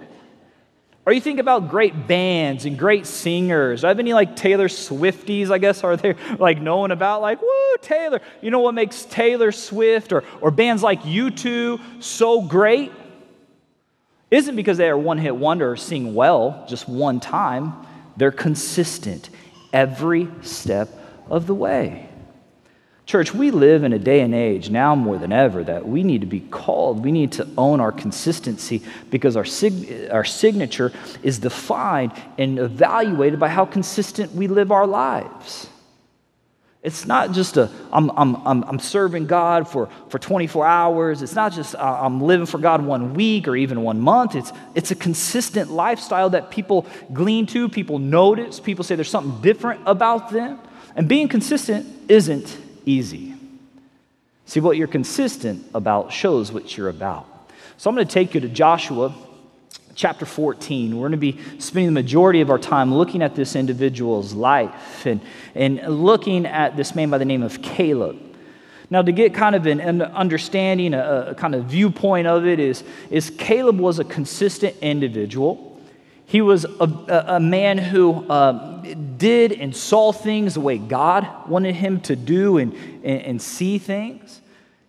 Or 1.10 1.12
you 1.12 1.22
think 1.22 1.39
about 1.39 1.70
great 1.70 2.06
bands 2.08 2.66
and 2.66 2.78
great 2.78 3.08
singers. 3.08 3.82
Do 3.82 3.88
I 3.88 3.89
have 3.89 3.98
any 3.98 4.13
like 4.13 4.36
Taylor 4.36 4.68
Swifties, 4.68 5.50
I 5.50 5.58
guess, 5.58 5.84
are 5.84 5.98
there 5.98 6.16
like 6.38 6.62
known 6.62 6.92
about? 6.92 7.22
Like, 7.22 7.42
woo, 7.42 7.78
Taylor. 7.82 8.22
You 8.42 8.51
know 8.51 8.60
what 8.60 8.75
makes 8.75 9.06
Taylor 9.06 9.51
Swift 9.51 10.13
or, 10.13 10.24
or 10.39 10.51
bands 10.51 10.84
like 10.84 11.01
U2 11.01 12.04
so 12.04 12.44
great? 12.44 12.92
Isn't 14.30 14.56
because 14.56 14.78
they 14.78 14.88
are 14.88 15.00
one 15.00 15.18
hit 15.18 15.36
wonder 15.36 15.72
or 15.72 15.78
sing 15.78 16.13
well 16.13 16.63
just 16.70 16.88
one 16.88 17.20
time. 17.20 17.74
They're 18.16 18.32
consistent 18.32 19.32
every 19.74 20.30
step 20.44 20.89
of 21.28 21.48
the 21.48 21.56
way. 21.56 22.09
Church, 23.10 23.34
we 23.34 23.50
live 23.50 23.84
in 23.84 23.92
a 23.92 23.98
day 23.98 24.22
and 24.22 24.36
age 24.36 24.70
now 24.70 24.94
more 24.94 25.18
than 25.18 25.34
ever 25.34 25.63
that 25.63 25.88
we 25.88 26.04
need 26.04 26.22
to 26.22 26.28
be 26.28 26.42
called. 26.42 27.04
We 27.04 27.12
need 27.12 27.32
to 27.32 27.48
own 27.58 27.80
our 27.80 27.92
consistency 27.92 28.84
because 29.10 29.36
our, 29.36 29.46
sig- 29.46 30.12
our 30.12 30.24
signature 30.24 30.92
is 31.24 31.39
defined 31.39 32.12
and 32.38 32.60
evaluated 32.60 33.39
by 33.39 33.48
how 33.48 33.66
consistent 33.66 34.34
we 34.34 34.48
live 34.48 34.72
our 34.72 34.86
lives. 34.86 35.68
It's 36.84 37.08
not 37.08 37.32
just 37.32 37.58
a, 37.58 37.72
I'm, 37.92 38.12
I'm, 38.12 38.36
I'm, 38.46 38.63
I'm 38.66 38.78
serving 38.78 39.25
God 39.25 39.68
for, 39.68 39.89
for 40.10 40.20
24 40.20 40.68
hours. 40.68 41.24
It's 41.24 41.34
not 41.34 41.51
just 41.51 41.74
uh, 41.74 41.80
I'm 41.80 42.22
living 42.22 42.46
for 42.46 42.60
God 42.60 42.86
one 42.86 43.16
week 43.16 43.48
or 43.48 43.56
even 43.56 43.82
one 43.82 44.00
month. 44.00 44.36
It's, 44.36 44.54
it's 44.75 44.92
a 44.92 44.96
consistent 44.96 45.72
lifestyle 45.72 46.30
that 46.30 46.51
people 46.51 46.86
glean 47.12 47.48
to, 47.48 47.70
people 47.70 47.98
notice, 47.98 48.60
people 48.60 48.84
say 48.84 48.94
there's 48.94 49.10
something 49.10 49.42
different 49.42 49.82
about 49.88 50.30
them. 50.30 50.60
And 50.96 51.08
being 51.08 51.28
consistent 51.28 51.88
isn't 52.08 52.69
easy. 52.89 53.34
See, 54.46 54.60
what 54.60 54.77
you're 54.77 54.88
consistent 54.88 55.65
about 55.74 56.12
shows 56.12 56.51
what 56.51 56.75
you're 56.75 56.89
about. 56.89 57.27
So 57.77 57.89
I'm 57.89 57.96
going 57.96 58.08
to 58.08 58.13
take 58.13 58.34
you 58.34 58.41
to 58.41 58.50
Joshua 58.50 59.13
chapter 59.93 60.25
14. 60.25 60.96
We're 60.96 61.01
going 61.01 61.12
to 61.12 61.17
be 61.17 61.39
spending 61.60 61.86
the 61.86 62.01
majority 62.01 62.41
of 62.41 62.50
our 62.50 62.58
time 62.58 62.93
looking 62.93 63.22
at 63.22 63.36
this 63.36 63.55
individual's 63.55 64.34
life 64.34 65.05
and, 65.05 65.22
and 65.53 66.03
looking 66.03 66.46
at 66.46 66.75
this 66.77 66.96
man 66.96 67.10
by 67.10 67.19
the 67.19 67.25
name 67.25 67.43
of 67.43 67.62
Caleb. 67.62 68.17
Now, 68.89 69.03
to 69.03 69.12
get 69.12 69.36
kind 69.36 69.55
of 69.55 69.67
an 69.67 70.01
understanding, 70.01 70.96
a, 70.96 71.27
a 71.29 71.36
kind 71.36 71.53
of 71.53 71.65
viewpoint 71.65 72.25
of 72.25 72.48
it, 72.48 72.60
is, 72.60 72.84
is 73.12 73.29
Caleb 73.29 73.79
was 73.79 74.00
a 74.00 74.03
consistent 74.03 74.75
individual. 74.81 75.69
He 76.30 76.42
was 76.42 76.64
a, 76.64 77.26
a 77.28 77.40
man 77.40 77.80
who 77.80 78.24
uh, 78.30 78.84
did 79.18 79.52
and 79.52 79.76
saw 79.76 80.12
things 80.12 80.54
the 80.54 80.62
way 80.62 80.78
God 80.78 81.28
wanted 81.50 81.74
him 81.74 82.02
to 82.02 82.16
do 82.16 82.60
and, 82.60 82.72
and, 83.04 83.22
and 83.24 83.42
see 83.42 83.80
things. 83.80 84.40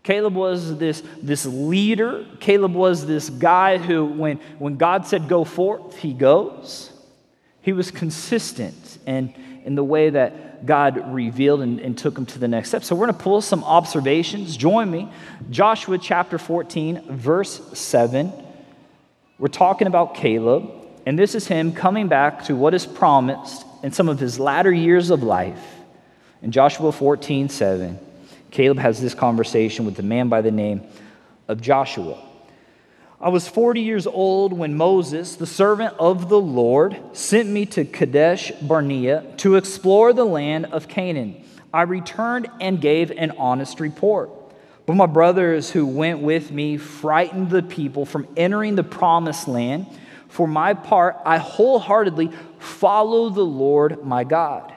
Caleb 0.03 0.35
was 0.35 0.77
this, 0.77 1.03
this 1.23 1.47
leader. 1.47 2.27
Caleb 2.41 2.75
was 2.75 3.07
this 3.07 3.31
guy 3.31 3.79
who, 3.79 4.05
when, 4.05 4.37
when 4.59 4.77
God 4.77 5.07
said 5.07 5.29
go 5.29 5.45
forth, 5.45 5.97
he 5.97 6.13
goes. 6.13 6.93
He 7.63 7.73
was 7.73 7.91
consistent 7.91 8.99
in, 9.07 9.33
in 9.65 9.77
the 9.77 9.85
way 9.85 10.11
that 10.11 10.67
God 10.67 11.15
revealed 11.15 11.63
and, 11.63 11.81
and 11.81 11.97
took 11.97 12.19
him 12.19 12.27
to 12.27 12.39
the 12.39 12.49
next 12.49 12.69
step. 12.69 12.85
So 12.85 12.95
we're 12.95 13.07
going 13.07 13.17
to 13.17 13.25
pull 13.25 13.41
some 13.41 13.65
observations. 13.65 14.59
Join 14.59 14.91
me. 14.91 15.11
Joshua 15.49 15.97
chapter 15.97 16.37
14, 16.37 17.17
verse 17.17 17.79
7. 17.79 18.31
We're 19.39 19.49
talking 19.49 19.87
about 19.87 20.15
Caleb, 20.15 20.80
and 21.11 21.19
this 21.19 21.35
is 21.35 21.49
him 21.49 21.73
coming 21.73 22.07
back 22.07 22.45
to 22.45 22.55
what 22.55 22.73
is 22.73 22.87
promised 22.87 23.67
in 23.83 23.91
some 23.91 24.09
of 24.09 24.21
his 24.21 24.39
latter 24.39 24.71
years 24.71 25.11
of 25.11 25.25
life. 25.25 25.61
In 26.41 26.53
Joshua 26.53 26.93
14, 26.93 27.49
7. 27.49 27.99
Caleb 28.53 28.79
has 28.79 29.01
this 29.01 29.13
conversation 29.13 29.85
with 29.85 29.99
a 29.99 30.05
man 30.05 30.29
by 30.29 30.41
the 30.41 30.53
name 30.53 30.83
of 31.49 31.61
Joshua. 31.61 32.17
I 33.21 33.29
was 33.29 33.49
40 33.49 33.81
years 33.81 34.07
old 34.07 34.53
when 34.53 34.77
Moses, 34.77 35.35
the 35.35 35.49
servant 35.49 35.97
of 35.99 36.29
the 36.29 36.41
Lord, 36.41 36.97
sent 37.13 37.49
me 37.49 37.67
to 37.67 37.85
Kadesh 37.85 38.53
Barnea 38.63 39.25
to 39.39 39.57
explore 39.57 40.13
the 40.13 40.25
land 40.25 40.67
of 40.67 40.87
Canaan. 40.87 41.45
I 41.75 41.83
returned 41.83 42.49
and 42.61 42.81
gave 42.81 43.11
an 43.11 43.33
honest 43.33 43.81
report. 43.81 44.31
But 44.87 44.95
my 44.95 45.07
brothers 45.07 45.73
who 45.73 45.87
went 45.87 46.21
with 46.21 46.53
me 46.53 46.77
frightened 46.77 47.51
the 47.51 47.65
people 47.65 48.07
from 48.07 48.29
entering 48.37 48.77
the 48.77 48.85
promised 48.85 49.49
land. 49.49 49.87
For 50.31 50.49
my 50.49 50.75
part, 50.75 51.17
I 51.25 51.39
wholeheartedly 51.39 52.31
follow 52.59 53.29
the 53.29 53.45
Lord 53.45 54.05
my 54.05 54.25
God. 54.25 54.73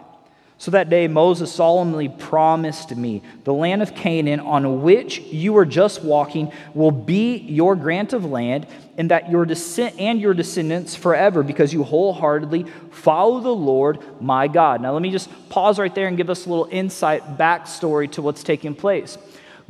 So 0.58 0.72
that 0.72 0.90
day, 0.90 1.08
Moses 1.08 1.52
solemnly 1.52 2.08
promised 2.08 2.96
me, 2.96 3.22
The 3.44 3.54
land 3.54 3.82
of 3.82 3.94
Canaan 3.96 4.40
on 4.40 4.82
which 4.82 5.20
you 5.20 5.58
are 5.58 5.66
just 5.66 6.02
walking 6.04 6.52
will 6.74 6.92
be 6.92 7.38
your 7.38 7.76
grant 7.76 8.14
of 8.14 8.24
land, 8.24 8.66
and 8.98 9.12
that 9.12 9.30
your 9.30 9.46
descent 9.46 10.00
and 10.00 10.22
your 10.22 10.34
descendants 10.34 10.96
forever, 10.96 11.44
because 11.44 11.74
you 11.74 11.84
wholeheartedly 11.84 12.66
follow 12.92 13.42
the 13.42 13.54
Lord 13.54 14.00
my 14.22 14.48
God. 14.48 14.82
Now, 14.82 14.94
let 14.94 15.02
me 15.02 15.12
just 15.12 15.30
pause 15.50 15.78
right 15.80 15.94
there 15.94 16.08
and 16.08 16.16
give 16.16 16.30
us 16.30 16.46
a 16.46 16.50
little 16.50 16.70
insight, 16.72 17.38
backstory 17.38 18.10
to 18.14 18.22
what's 18.22 18.42
taking 18.42 18.74
place. 18.74 19.18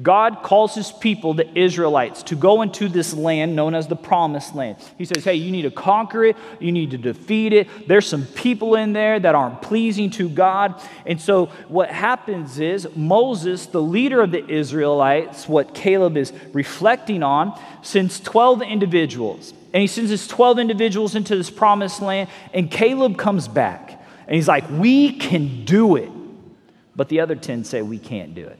God 0.02 0.42
calls 0.42 0.74
his 0.74 0.92
people, 0.92 1.36
the 1.36 1.58
Israelites, 1.58 2.24
to 2.24 2.36
go 2.36 2.64
into 2.64 2.90
this 2.90 3.14
land 3.14 3.56
known 3.56 3.76
as 3.76 3.88
the 3.88 3.96
promised 3.96 4.56
land. 4.56 4.78
He 4.98 5.06
says, 5.06 5.24
Hey, 5.24 5.36
you 5.36 5.52
need 5.52 5.64
to 5.64 5.72
conquer 5.72 6.26
it, 6.26 6.38
you 6.60 6.72
need 6.72 6.92
to 6.92 6.98
defeat 6.98 7.54
it. 7.54 7.68
There's 7.88 8.08
some 8.08 8.26
people 8.26 8.76
in 8.76 8.94
there 8.94 9.20
that 9.20 9.36
aren't 9.36 9.62
pleasing 9.62 10.10
to 10.12 10.30
God. 10.30 10.82
And 11.06 11.22
so, 11.22 11.48
what 11.68 11.92
happens 11.92 12.60
is 12.60 12.88
Moses, 12.96 13.68
the 13.68 13.82
leader 13.82 14.22
of 14.22 14.32
the 14.32 14.46
Israelites, 14.48 15.48
what 15.48 15.76
Caleb 15.76 16.18
is 16.18 16.34
reflecting 16.54 17.22
on, 17.22 17.60
sends 17.84 18.20
12 18.20 18.64
individuals. 18.64 19.54
And 19.74 19.82
he 19.82 19.88
sends 19.88 20.10
his 20.10 20.28
12 20.28 20.58
individuals 20.58 21.14
into 21.16 21.36
this 21.36 21.52
promised 21.52 22.02
land, 22.02 22.30
and 22.52 22.70
Caleb 22.70 23.18
comes 23.18 23.48
back. 23.48 24.04
And 24.28 24.36
he's 24.36 24.48
like, 24.48 24.68
We 24.72 25.14
can 25.18 25.66
do 25.66 25.98
it. 25.98 26.10
But 26.96 27.10
the 27.10 27.20
other 27.20 27.36
10 27.36 27.64
say, 27.64 27.84
We 27.84 28.00
can't 28.00 28.34
do 28.34 28.48
it. 28.48 28.58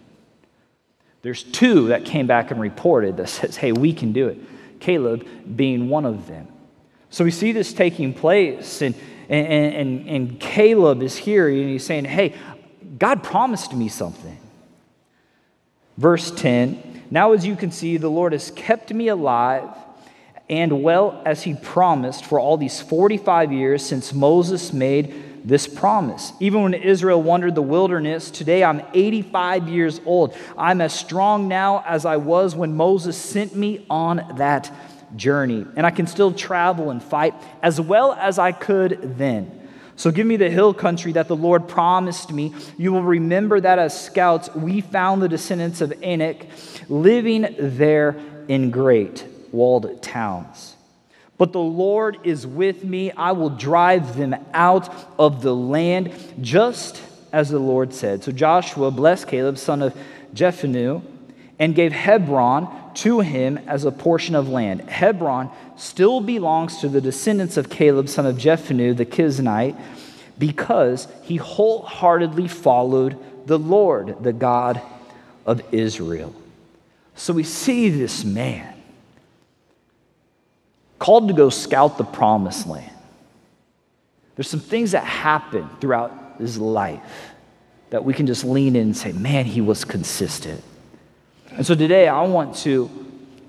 There's 1.24 1.42
two 1.42 1.88
that 1.88 2.06
came 2.06 2.28
back 2.28 2.52
and 2.52 2.60
reported 2.60 3.18
that 3.18 3.30
says, 3.30 3.56
hey, 3.56 3.72
we 3.72 3.94
can 3.94 4.14
do 4.14 4.28
it. 4.28 4.38
Caleb 4.80 5.26
being 5.56 5.90
one 5.90 6.06
of 6.06 6.28
them. 6.28 6.48
So 7.10 7.24
we 7.24 7.32
see 7.32 7.52
this 7.52 7.74
taking 7.74 8.14
place, 8.14 8.82
and, 8.82 8.94
and, 9.30 9.48
and, 9.48 10.10
and 10.10 10.40
Caleb 10.40 11.02
is 11.02 11.16
here, 11.16 11.48
and 11.48 11.70
he's 11.70 11.86
saying, 11.86 12.06
hey, 12.06 12.36
God 13.00 13.24
promised 13.24 13.74
me 13.74 13.88
something. 13.88 14.38
Verse 15.98 16.30
10 16.32 17.04
Now, 17.10 17.32
as 17.34 17.46
you 17.46 17.56
can 17.56 17.72
see, 17.72 17.98
the 17.98 18.10
Lord 18.10 18.34
has 18.34 18.52
kept 18.52 18.94
me 18.94 19.08
alive 19.08 19.70
and 20.50 20.84
well 20.84 21.22
as 21.26 21.44
he 21.44 21.54
promised 21.54 22.26
for 22.26 22.40
all 22.40 22.58
these 22.58 22.82
45 22.82 23.54
years 23.54 23.86
since 23.86 24.14
Moses 24.14 24.74
made 24.74 25.33
this 25.44 25.68
promise. 25.68 26.34
Even 26.40 26.64
when 26.64 26.74
Israel 26.74 27.22
wandered 27.22 27.56
the 27.56 27.62
wilderness, 27.62 28.32
today 28.32 28.64
I'm 28.64 28.82
85 28.94 29.68
years 29.68 30.02
old. 30.06 30.36
I'm 30.58 30.82
as 30.82 30.94
strong 30.94 31.48
now 31.48 31.84
as 31.86 32.06
I 32.06 32.18
was 32.18 32.56
when 32.56 32.76
Moses 32.76 33.18
sent 33.18 33.56
me 33.56 33.86
on 33.90 34.36
that 34.38 34.72
journey. 35.16 35.66
And 35.76 35.86
I 35.86 35.92
can 35.92 36.08
still 36.08 36.34
travel 36.34 36.90
and 36.90 37.02
fight 37.02 37.34
as 37.62 37.80
well 37.80 38.14
as 38.14 38.40
I 38.40 38.52
could 38.52 39.18
then. 39.18 39.60
So 39.96 40.12
give 40.12 40.26
me 40.26 40.38
the 40.38 40.50
hill 40.50 40.74
country 40.74 41.12
that 41.14 41.28
the 41.28 41.36
Lord 41.36 41.68
promised 41.68 42.32
me. 42.32 42.54
You 42.78 42.94
will 42.94 43.04
remember 43.04 43.60
that 43.60 43.78
as 43.78 44.00
scouts, 44.00 44.54
we 44.56 44.82
found 44.82 45.22
the 45.22 45.30
descendants 45.30 45.82
of 45.82 45.94
Anak 46.02 46.48
living 46.90 47.56
there 47.60 48.16
in 48.48 48.72
great 48.72 49.26
walled 49.52 50.02
towns. 50.02 50.73
But 51.44 51.52
the 51.52 51.60
Lord 51.60 52.20
is 52.24 52.48
with 52.48 52.86
me. 52.86 53.12
I 53.12 53.34
will 53.34 53.50
drive 53.50 54.16
them 54.16 54.34
out 54.54 54.90
of 55.20 55.42
the 55.42 55.54
land, 55.54 56.14
just 56.40 57.02
as 57.34 57.50
the 57.50 57.60
Lord 57.60 57.94
said. 57.94 58.24
So 58.24 58.32
Joshua 58.32 58.92
blessed 58.92 59.28
Caleb, 59.28 59.58
son 59.58 59.82
of 59.82 59.94
Jephunneh, 60.34 61.02
and 61.60 61.76
gave 61.76 61.92
Hebron 61.92 62.94
to 62.94 63.20
him 63.20 63.58
as 63.68 63.84
a 63.84 63.92
portion 63.92 64.36
of 64.36 64.48
land. 64.48 64.90
Hebron 64.90 65.50
still 65.76 66.22
belongs 66.22 66.78
to 66.78 66.88
the 66.88 67.02
descendants 67.02 67.58
of 67.58 67.70
Caleb, 67.70 68.08
son 68.08 68.26
of 68.26 68.38
Jephunneh, 68.38 68.96
the 68.96 69.06
Kenizzite, 69.06 69.78
because 70.40 71.10
he 71.24 71.36
wholeheartedly 71.36 72.48
followed 72.48 73.18
the 73.48 73.60
Lord, 73.60 74.24
the 74.24 74.32
God 74.32 74.82
of 75.46 75.62
Israel. 75.74 76.34
So 77.18 77.34
we 77.34 77.44
see 77.44 77.90
this 77.90 78.24
man 78.24 78.73
called 81.04 81.28
to 81.28 81.34
go 81.34 81.50
scout 81.50 81.98
the 81.98 82.04
promised 82.06 82.66
land. 82.66 82.90
There's 84.38 84.48
some 84.48 84.62
things 84.62 84.92
that 84.92 85.04
happen 85.04 85.70
throughout 85.82 86.38
his 86.38 86.58
life 86.58 87.34
that 87.90 88.06
we 88.06 88.14
can 88.14 88.26
just 88.26 88.46
lean 88.46 88.78
in 88.78 88.84
and 88.84 88.98
say, 88.98 89.12
man, 89.12 89.44
he 89.44 89.60
was 89.60 89.84
consistent. 89.84 90.64
And 91.52 91.66
so 91.66 91.76
today 91.76 92.08
I 92.08 92.22
want 92.22 92.56
to 92.60 92.90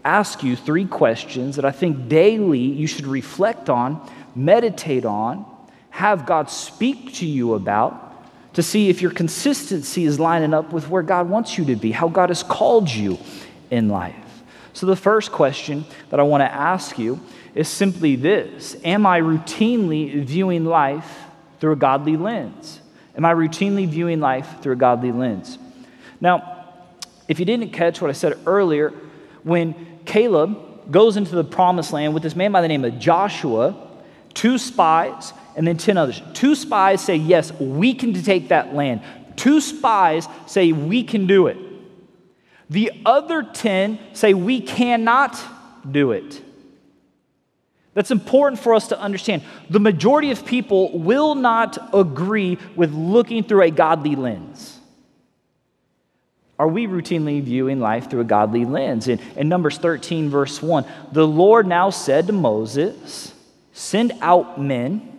ask 0.05 0.43
you 0.43 0.57
three 0.57 0.85
questions 0.85 1.55
that 1.55 1.65
I 1.65 1.71
think 1.71 2.09
daily 2.09 2.59
you 2.59 2.89
should 2.89 3.07
reflect 3.07 3.71
on, 3.71 4.05
meditate 4.35 5.05
on, 5.05 5.47
have 5.91 6.27
God 6.27 6.51
speak 6.51 7.15
to 7.15 7.27
you 7.27 7.55
about 7.55 8.01
to 8.55 8.65
see 8.65 8.89
if 8.89 9.01
your 9.01 9.13
consistency 9.13 10.07
is 10.07 10.19
lining 10.19 10.55
up 10.55 10.73
with 10.73 10.89
where 10.89 11.05
God 11.05 11.31
wants 11.31 11.57
you 11.57 11.65
to 11.67 11.77
be, 11.77 11.93
how 11.93 12.09
God 12.09 12.31
has 12.31 12.43
called 12.43 12.91
you 12.91 13.17
in 13.71 13.89
life. 13.89 14.17
So, 14.73 14.87
the 14.87 14.97
first 14.97 15.31
question 15.31 15.85
that 16.11 16.19
I 16.19 16.25
want 16.25 16.41
to 16.41 16.53
ask 16.53 16.99
you 16.99 17.21
is 17.55 17.69
simply 17.69 18.17
this 18.17 18.77
Am 18.85 19.07
I 19.07 19.21
routinely 19.21 20.25
viewing 20.25 20.65
life 20.65 21.25
through 21.61 21.73
a 21.73 21.77
godly 21.77 22.17
lens? 22.17 22.81
Am 23.17 23.25
I 23.25 23.33
routinely 23.33 23.89
viewing 23.89 24.21
life 24.21 24.61
through 24.61 24.73
a 24.73 24.77
godly 24.77 25.13
lens? 25.13 25.59
Now, 26.21 26.67
if 27.29 27.39
you 27.39 27.45
didn't 27.45 27.71
catch 27.71 28.01
what 28.01 28.11
I 28.11 28.13
said 28.13 28.39
earlier, 28.47 28.93
when 29.45 30.01
Caleb 30.05 30.91
goes 30.91 31.17
into 31.17 31.35
the 31.35 31.45
promised 31.45 31.93
land 31.93 32.13
with 32.13 32.23
this 32.23 32.37
man 32.37 32.53
by 32.53 32.61
the 32.61 32.69
name 32.69 32.85
of 32.85 32.99
Joshua, 32.99 33.75
two 34.35 34.59
spies, 34.59 35.33
and 35.57 35.67
then 35.67 35.77
10 35.77 35.97
others. 35.97 36.21
Two 36.33 36.55
spies 36.55 37.01
say, 37.01 37.17
Yes, 37.17 37.53
we 37.53 37.95
can 37.95 38.13
take 38.13 38.49
that 38.49 38.75
land. 38.75 39.01
Two 39.37 39.61
spies 39.61 40.29
say, 40.47 40.73
We 40.73 41.05
can 41.05 41.27
do 41.27 41.47
it. 41.47 41.57
The 42.69 42.93
other 43.07 43.43
10 43.43 43.99
say, 44.13 44.35
We 44.35 44.61
cannot 44.61 45.41
do 45.89 46.13
it. 46.13 46.43
That's 47.95 48.11
important 48.11 48.61
for 48.61 48.75
us 48.75 48.89
to 48.89 48.99
understand. 48.99 49.43
The 49.71 49.81
majority 49.81 50.31
of 50.33 50.45
people 50.45 50.99
will 50.99 51.35
not 51.35 51.79
agree 51.95 52.59
with 52.75 52.93
looking 52.93 53.45
through 53.45 53.63
a 53.63 53.71
godly 53.71 54.17
lens. 54.17 54.79
Are 56.59 56.69
we 56.69 56.87
routinely 56.87 57.43
viewing 57.43 57.81
life 57.81 58.11
through 58.11 58.21
a 58.21 58.25
godly 58.25 58.65
lens? 58.65 59.09
In, 59.09 59.21
in 59.37 59.49
Numbers 59.49 59.79
13, 59.79 60.29
verse 60.29 60.63
1, 60.63 60.85
the 61.13 61.27
Lord 61.27 61.67
now 61.67 61.91
said 61.91 62.27
to 62.29 62.33
Moses, 62.33 63.33
Send 63.73 64.13
out 64.21 64.61
men 64.61 65.11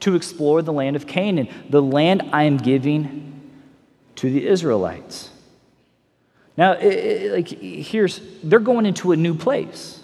to 0.00 0.14
explore 0.14 0.62
the 0.62 0.72
land 0.72 0.96
of 0.96 1.06
Canaan, 1.06 1.48
the 1.68 1.82
land 1.82 2.30
I 2.32 2.44
am 2.44 2.56
giving 2.56 3.50
to 4.16 4.30
the 4.30 4.46
Israelites. 4.46 5.30
Now, 6.56 6.72
it, 6.72 6.92
it, 6.92 7.32
like 7.32 7.48
here's 7.48 8.20
they're 8.42 8.60
going 8.60 8.86
into 8.86 9.12
a 9.12 9.16
new 9.16 9.34
place. 9.34 10.01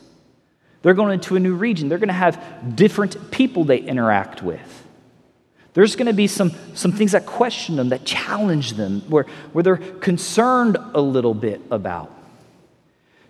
They're 0.82 0.94
going 0.94 1.12
into 1.12 1.36
a 1.36 1.40
new 1.40 1.54
region. 1.54 1.88
They're 1.88 1.98
going 1.98 2.08
to 2.08 2.14
have 2.14 2.76
different 2.76 3.30
people 3.30 3.64
they 3.64 3.78
interact 3.78 4.42
with. 4.42 4.84
There's 5.74 5.96
going 5.96 6.06
to 6.06 6.12
be 6.12 6.26
some, 6.26 6.52
some 6.74 6.92
things 6.92 7.12
that 7.12 7.26
question 7.26 7.76
them, 7.76 7.90
that 7.90 8.04
challenge 8.04 8.72
them, 8.72 9.02
where, 9.08 9.24
where 9.52 9.62
they're 9.62 9.76
concerned 9.76 10.76
a 10.94 11.00
little 11.00 11.34
bit 11.34 11.60
about. 11.70 12.14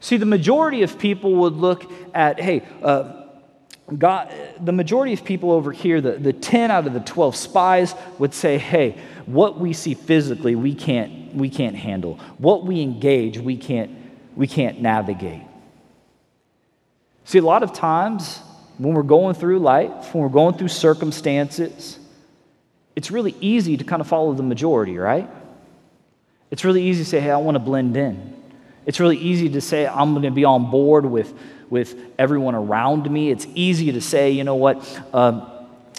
See, 0.00 0.16
the 0.16 0.26
majority 0.26 0.82
of 0.82 0.98
people 0.98 1.34
would 1.36 1.54
look 1.54 1.90
at, 2.14 2.40
hey, 2.40 2.66
uh, 2.82 3.24
God, 3.96 4.32
the 4.60 4.72
majority 4.72 5.14
of 5.14 5.24
people 5.24 5.50
over 5.50 5.72
here, 5.72 6.00
the, 6.00 6.12
the 6.12 6.32
10 6.32 6.70
out 6.70 6.86
of 6.86 6.92
the 6.92 7.00
12 7.00 7.34
spies, 7.34 7.94
would 8.18 8.34
say, 8.34 8.58
hey, 8.58 8.98
what 9.26 9.58
we 9.58 9.72
see 9.72 9.94
physically, 9.94 10.54
we 10.54 10.74
can't, 10.74 11.34
we 11.34 11.48
can't 11.48 11.76
handle. 11.76 12.20
What 12.38 12.64
we 12.64 12.82
engage, 12.82 13.38
we 13.38 13.56
can't, 13.56 13.90
we 14.36 14.46
can't 14.46 14.80
navigate. 14.80 15.42
See, 17.28 17.36
a 17.36 17.42
lot 17.42 17.62
of 17.62 17.74
times 17.74 18.38
when 18.78 18.94
we're 18.94 19.02
going 19.02 19.34
through 19.34 19.58
life, 19.58 20.14
when 20.14 20.22
we're 20.22 20.30
going 20.30 20.56
through 20.56 20.68
circumstances, 20.68 21.98
it's 22.96 23.10
really 23.10 23.34
easy 23.38 23.76
to 23.76 23.84
kind 23.84 24.00
of 24.00 24.08
follow 24.08 24.32
the 24.32 24.42
majority, 24.42 24.96
right? 24.96 25.28
It's 26.50 26.64
really 26.64 26.82
easy 26.82 27.04
to 27.04 27.10
say, 27.10 27.20
hey, 27.20 27.30
I 27.30 27.36
want 27.36 27.56
to 27.56 27.58
blend 27.58 27.98
in. 27.98 28.34
It's 28.86 28.98
really 28.98 29.18
easy 29.18 29.50
to 29.50 29.60
say, 29.60 29.86
I'm 29.86 30.12
going 30.12 30.22
to 30.22 30.30
be 30.30 30.46
on 30.46 30.70
board 30.70 31.04
with, 31.04 31.34
with 31.68 32.00
everyone 32.18 32.54
around 32.54 33.10
me. 33.10 33.30
It's 33.30 33.46
easy 33.54 33.92
to 33.92 34.00
say, 34.00 34.30
you 34.30 34.42
know 34.42 34.54
what, 34.54 35.02
um, 35.12 35.50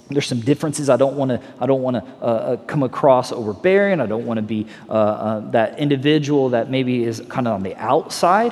there's 0.10 0.26
some 0.26 0.40
differences. 0.40 0.90
I 0.90 0.98
don't 0.98 1.16
want 1.16 1.30
to. 1.30 1.42
I 1.60 1.68
don't 1.68 1.84
want 1.84 1.98
to 1.98 2.12
uh, 2.20 2.26
uh, 2.26 2.58
come 2.58 2.82
across 2.82 3.32
overbearing. 3.32 4.02
I 4.02 4.08
don't 4.08 4.26
want 4.26 4.40
to 4.40 4.42
be 4.42 4.66
uh, 4.90 4.94
uh, 4.94 5.52
that 5.52 5.78
individual 5.78 6.50
that 6.50 6.72
maybe 6.72 7.04
is 7.04 7.22
kind 7.30 7.48
of 7.48 7.54
on 7.54 7.62
the 7.62 7.76
outside. 7.76 8.52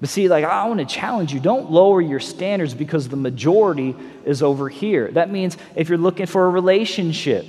But 0.00 0.08
see, 0.08 0.28
like, 0.28 0.44
I 0.44 0.66
want 0.66 0.80
to 0.80 0.86
challenge 0.86 1.32
you 1.32 1.40
don't 1.40 1.70
lower 1.70 2.00
your 2.00 2.20
standards 2.20 2.72
because 2.72 3.08
the 3.08 3.16
majority 3.16 3.94
is 4.24 4.42
over 4.42 4.68
here. 4.68 5.10
That 5.10 5.30
means 5.30 5.58
if 5.76 5.88
you're 5.88 5.98
looking 5.98 6.26
for 6.26 6.46
a 6.46 6.48
relationship, 6.48 7.46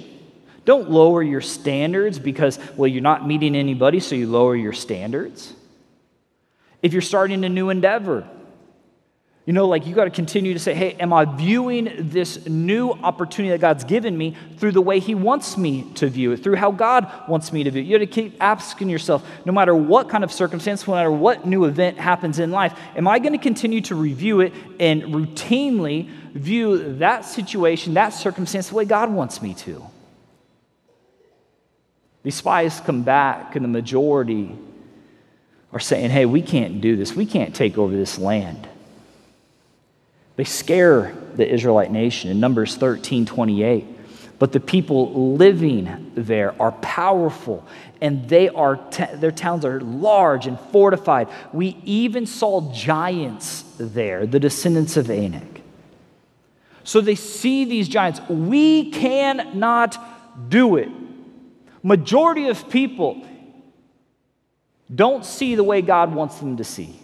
don't 0.65 0.91
lower 0.91 1.23
your 1.23 1.41
standards 1.41 2.19
because, 2.19 2.59
well, 2.75 2.87
you're 2.87 3.01
not 3.01 3.25
meeting 3.25 3.55
anybody, 3.55 3.99
so 3.99 4.15
you 4.15 4.27
lower 4.27 4.55
your 4.55 4.73
standards. 4.73 5.53
If 6.81 6.93
you're 6.93 7.01
starting 7.01 7.45
a 7.45 7.49
new 7.49 7.69
endeavor, 7.69 8.27
you 9.45 9.53
know, 9.53 9.67
like 9.67 9.87
you 9.87 9.95
got 9.95 10.03
to 10.03 10.11
continue 10.11 10.53
to 10.53 10.59
say, 10.59 10.75
hey, 10.75 10.93
am 10.93 11.11
I 11.11 11.25
viewing 11.25 11.91
this 11.97 12.45
new 12.45 12.91
opportunity 12.91 13.49
that 13.51 13.59
God's 13.59 13.83
given 13.83 14.15
me 14.15 14.37
through 14.57 14.73
the 14.73 14.81
way 14.81 14.99
He 14.99 15.15
wants 15.15 15.57
me 15.57 15.91
to 15.95 16.07
view 16.07 16.31
it, 16.31 16.43
through 16.43 16.57
how 16.57 16.71
God 16.71 17.11
wants 17.27 17.51
me 17.51 17.63
to 17.63 17.71
view 17.71 17.81
it? 17.81 17.85
You 17.85 17.97
got 17.97 18.05
to 18.05 18.05
keep 18.05 18.35
asking 18.39 18.89
yourself, 18.89 19.27
no 19.45 19.51
matter 19.51 19.73
what 19.73 20.09
kind 20.09 20.23
of 20.23 20.31
circumstance, 20.31 20.87
no 20.87 20.93
matter 20.93 21.11
what 21.11 21.47
new 21.47 21.65
event 21.65 21.97
happens 21.97 22.37
in 22.37 22.51
life, 22.51 22.77
am 22.95 23.07
I 23.07 23.17
going 23.17 23.33
to 23.33 23.39
continue 23.39 23.81
to 23.81 23.95
review 23.95 24.41
it 24.41 24.53
and 24.79 25.03
routinely 25.05 26.07
view 26.33 26.97
that 26.99 27.25
situation, 27.25 27.95
that 27.95 28.09
circumstance, 28.09 28.69
the 28.69 28.75
way 28.75 28.85
God 28.85 29.11
wants 29.11 29.41
me 29.41 29.55
to? 29.55 29.83
These 32.21 32.35
spies 32.35 32.79
come 32.79 33.01
back, 33.01 33.55
and 33.55 33.65
the 33.65 33.69
majority 33.69 34.55
are 35.73 35.79
saying, 35.79 36.11
hey, 36.11 36.27
we 36.27 36.43
can't 36.43 36.79
do 36.79 36.95
this. 36.95 37.15
We 37.15 37.25
can't 37.25 37.55
take 37.55 37.79
over 37.79 37.95
this 37.95 38.19
land. 38.19 38.67
They 40.41 40.45
scare 40.45 41.15
the 41.35 41.47
Israelite 41.47 41.91
nation 41.91 42.31
in 42.31 42.39
Numbers 42.39 42.75
13 42.75 43.27
28. 43.27 44.39
But 44.39 44.51
the 44.51 44.59
people 44.59 45.35
living 45.35 46.11
there 46.15 46.59
are 46.59 46.71
powerful 46.71 47.63
and 48.01 48.27
they 48.27 48.49
are 48.49 48.79
their 49.13 49.29
towns 49.29 49.65
are 49.65 49.79
large 49.81 50.47
and 50.47 50.59
fortified. 50.59 51.27
We 51.53 51.77
even 51.83 52.25
saw 52.25 52.73
giants 52.73 53.65
there, 53.77 54.25
the 54.25 54.39
descendants 54.39 54.97
of 54.97 55.11
Anak. 55.11 55.61
So 56.85 57.01
they 57.01 57.13
see 57.13 57.63
these 57.65 57.87
giants. 57.87 58.19
We 58.27 58.89
cannot 58.89 60.49
do 60.49 60.77
it. 60.77 60.89
Majority 61.83 62.47
of 62.47 62.67
people 62.67 63.23
don't 64.95 65.23
see 65.23 65.53
the 65.53 65.63
way 65.63 65.83
God 65.83 66.15
wants 66.15 66.39
them 66.39 66.57
to 66.57 66.63
see. 66.63 66.99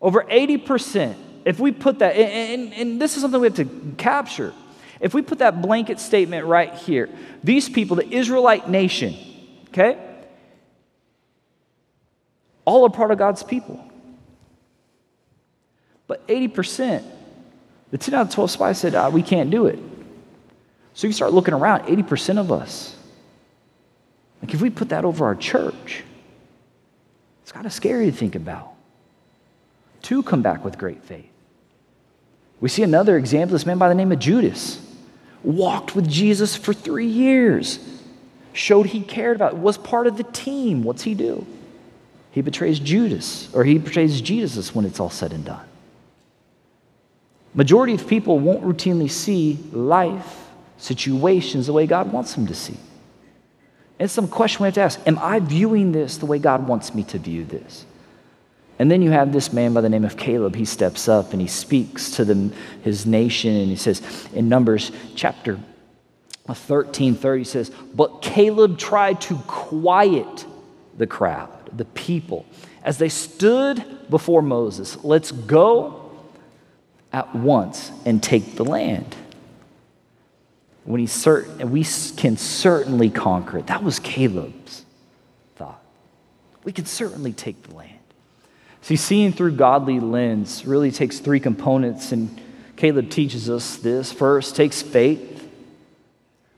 Over 0.00 0.22
80% 0.22 1.16
if 1.44 1.58
we 1.58 1.72
put 1.72 1.98
that, 2.00 2.16
and, 2.16 2.72
and, 2.74 3.00
this 3.00 3.16
is 3.16 3.22
something 3.22 3.40
we 3.40 3.48
have 3.48 3.56
to 3.56 3.94
capture. 3.96 4.52
If 5.00 5.14
we 5.14 5.22
put 5.22 5.38
that 5.38 5.60
blanket 5.60 5.98
statement 5.98 6.46
right 6.46 6.72
here, 6.72 7.08
these 7.42 7.68
people, 7.68 7.96
the 7.96 8.08
Israelite 8.08 8.68
nation, 8.68 9.16
okay, 9.68 9.98
all 12.64 12.86
are 12.86 12.90
part 12.90 13.10
of 13.10 13.18
God's 13.18 13.42
people. 13.42 13.84
But 16.06 16.26
80%, 16.28 17.02
the 17.90 17.98
10 17.98 18.14
out 18.14 18.26
of 18.28 18.34
12 18.34 18.50
spies 18.50 18.78
said, 18.78 18.94
ah, 18.94 19.08
we 19.08 19.22
can't 19.22 19.50
do 19.50 19.66
it. 19.66 19.78
So 20.94 21.06
you 21.06 21.12
start 21.12 21.32
looking 21.32 21.54
around, 21.54 21.84
80% 21.84 22.38
of 22.38 22.52
us. 22.52 22.94
Like 24.40 24.54
if 24.54 24.60
we 24.60 24.70
put 24.70 24.90
that 24.90 25.04
over 25.04 25.24
our 25.24 25.34
church, 25.34 26.04
it's 27.42 27.52
kind 27.52 27.66
of 27.66 27.72
scary 27.72 28.06
to 28.06 28.12
think 28.12 28.34
about. 28.34 28.72
Two 30.02 30.22
come 30.22 30.42
back 30.42 30.64
with 30.64 30.78
great 30.78 31.02
faith. 31.02 31.31
We 32.62 32.68
see 32.68 32.84
another 32.84 33.18
example 33.18 33.54
this 33.54 33.66
man 33.66 33.76
by 33.76 33.88
the 33.88 33.94
name 33.96 34.12
of 34.12 34.20
Judas 34.20 34.80
walked 35.42 35.96
with 35.96 36.08
Jesus 36.08 36.54
for 36.54 36.72
three 36.72 37.08
years, 37.08 37.80
showed 38.52 38.86
he 38.86 39.00
cared 39.00 39.34
about, 39.34 39.56
was 39.56 39.76
part 39.76 40.06
of 40.06 40.16
the 40.16 40.22
team. 40.22 40.84
What's 40.84 41.02
he 41.02 41.14
do? 41.14 41.44
He 42.30 42.40
betrays 42.40 42.78
Judas, 42.78 43.52
or 43.52 43.64
he 43.64 43.78
betrays 43.78 44.20
Jesus 44.20 44.72
when 44.72 44.84
it's 44.84 45.00
all 45.00 45.10
said 45.10 45.32
and 45.32 45.44
done. 45.44 45.66
Majority 47.52 47.94
of 47.94 48.06
people 48.06 48.38
won't 48.38 48.62
routinely 48.62 49.10
see 49.10 49.58
life, 49.72 50.46
situations, 50.78 51.66
the 51.66 51.72
way 51.72 51.88
God 51.88 52.12
wants 52.12 52.32
them 52.34 52.46
to 52.46 52.54
see. 52.54 52.76
It's 53.98 54.12
some 54.12 54.28
question 54.28 54.62
we 54.62 54.68
have 54.68 54.74
to 54.74 54.82
ask 54.82 55.00
Am 55.04 55.18
I 55.18 55.40
viewing 55.40 55.90
this 55.90 56.16
the 56.16 56.26
way 56.26 56.38
God 56.38 56.68
wants 56.68 56.94
me 56.94 57.02
to 57.04 57.18
view 57.18 57.44
this? 57.44 57.86
And 58.82 58.90
then 58.90 59.00
you 59.00 59.12
have 59.12 59.32
this 59.32 59.52
man 59.52 59.74
by 59.74 59.80
the 59.80 59.88
name 59.88 60.04
of 60.04 60.16
Caleb. 60.16 60.56
He 60.56 60.64
steps 60.64 61.06
up 61.06 61.30
and 61.30 61.40
he 61.40 61.46
speaks 61.46 62.10
to 62.16 62.24
the, 62.24 62.52
his 62.82 63.06
nation. 63.06 63.54
And 63.54 63.68
he 63.68 63.76
says 63.76 64.02
in 64.34 64.48
Numbers 64.48 64.90
chapter 65.14 65.60
13 66.52 67.14
30 67.14 67.40
he 67.40 67.44
says, 67.44 67.70
But 67.94 68.22
Caleb 68.22 68.78
tried 68.78 69.20
to 69.20 69.36
quiet 69.46 70.46
the 70.98 71.06
crowd, 71.06 71.70
the 71.72 71.84
people, 71.84 72.44
as 72.82 72.98
they 72.98 73.08
stood 73.08 73.84
before 74.10 74.42
Moses. 74.42 75.04
Let's 75.04 75.30
go 75.30 76.10
at 77.12 77.32
once 77.36 77.92
and 78.04 78.20
take 78.20 78.56
the 78.56 78.64
land. 78.64 79.14
When 80.82 80.98
he 80.98 81.06
certain, 81.06 81.70
we 81.70 81.84
can 82.16 82.36
certainly 82.36 83.10
conquer 83.10 83.58
it. 83.58 83.68
That 83.68 83.84
was 83.84 84.00
Caleb's 84.00 84.84
thought. 85.54 85.80
We 86.64 86.72
can 86.72 86.86
certainly 86.86 87.32
take 87.32 87.62
the 87.62 87.76
land. 87.76 87.91
See, 88.82 88.96
seeing 88.96 89.32
through 89.32 89.52
godly 89.52 90.00
lens 90.00 90.66
really 90.66 90.90
takes 90.90 91.20
three 91.20 91.38
components, 91.40 92.10
and 92.10 92.40
Caleb 92.76 93.10
teaches 93.10 93.48
us 93.48 93.76
this. 93.76 94.12
First, 94.12 94.56
takes 94.56 94.82
faith. 94.82 95.30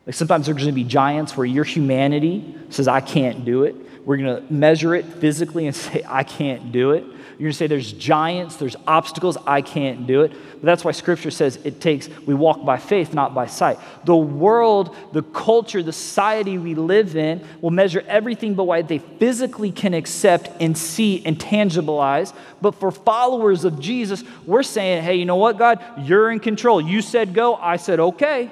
Like 0.07 0.15
sometimes 0.15 0.47
there's 0.47 0.57
going 0.57 0.69
to 0.69 0.73
be 0.73 0.85
giants 0.85 1.37
where 1.37 1.47
your 1.47 1.65
humanity 1.65 2.55
says, 2.71 2.89
I 2.89 3.01
can't 3.01 3.45
do 3.45 3.65
it. 3.65 3.77
We're 4.05 4.19
going 4.19 4.47
to 4.47 4.53
measure 4.53 4.95
it 4.95 5.05
physically 5.05 5.67
and 5.67 5.75
say, 5.75 6.03
I 6.07 6.25
can't 6.25 6.73
do 6.73 6.93
it. 6.93 7.05
You're 7.05 7.47
going 7.49 7.53
to 7.53 7.59
say 7.59 7.67
there's 7.67 7.93
giants, 7.93 8.57
there's 8.57 8.77
obstacles, 8.87 9.37
I 9.45 9.61
can't 9.61 10.07
do 10.07 10.23
it. 10.23 10.31
But 10.31 10.63
that's 10.63 10.85
why 10.85 10.93
scripture 10.93 11.33
says 11.33 11.57
it 11.65 11.81
takes, 11.81 12.09
we 12.27 12.35
walk 12.35 12.65
by 12.65 12.77
faith, 12.77 13.13
not 13.13 13.35
by 13.35 13.47
sight. 13.47 13.79
The 14.05 14.15
world, 14.15 14.95
the 15.13 15.23
culture, 15.23 15.83
the 15.83 15.93
society 15.93 16.59
we 16.59 16.77
live 16.77 17.17
in 17.17 17.45
will 17.61 17.73
measure 17.73 18.05
everything 18.07 18.55
but 18.55 18.65
what 18.65 18.87
they 18.87 18.99
physically 18.99 19.73
can 19.73 19.95
accept 19.95 20.51
and 20.61 20.79
see 20.79 21.27
and 21.27 21.37
tangibilize. 21.37 22.33
But 22.61 22.77
for 22.77 22.93
followers 22.93 23.65
of 23.65 23.81
Jesus, 23.81 24.23
we're 24.47 24.63
saying, 24.63 25.03
hey, 25.03 25.17
you 25.17 25.25
know 25.25 25.37
what, 25.37 25.59
God? 25.59 25.83
You're 25.99 26.31
in 26.31 26.39
control. 26.39 26.81
You 26.81 27.03
said 27.03 27.35
go, 27.35 27.57
I 27.57 27.79
said 27.79 27.99
okay. 27.99 28.49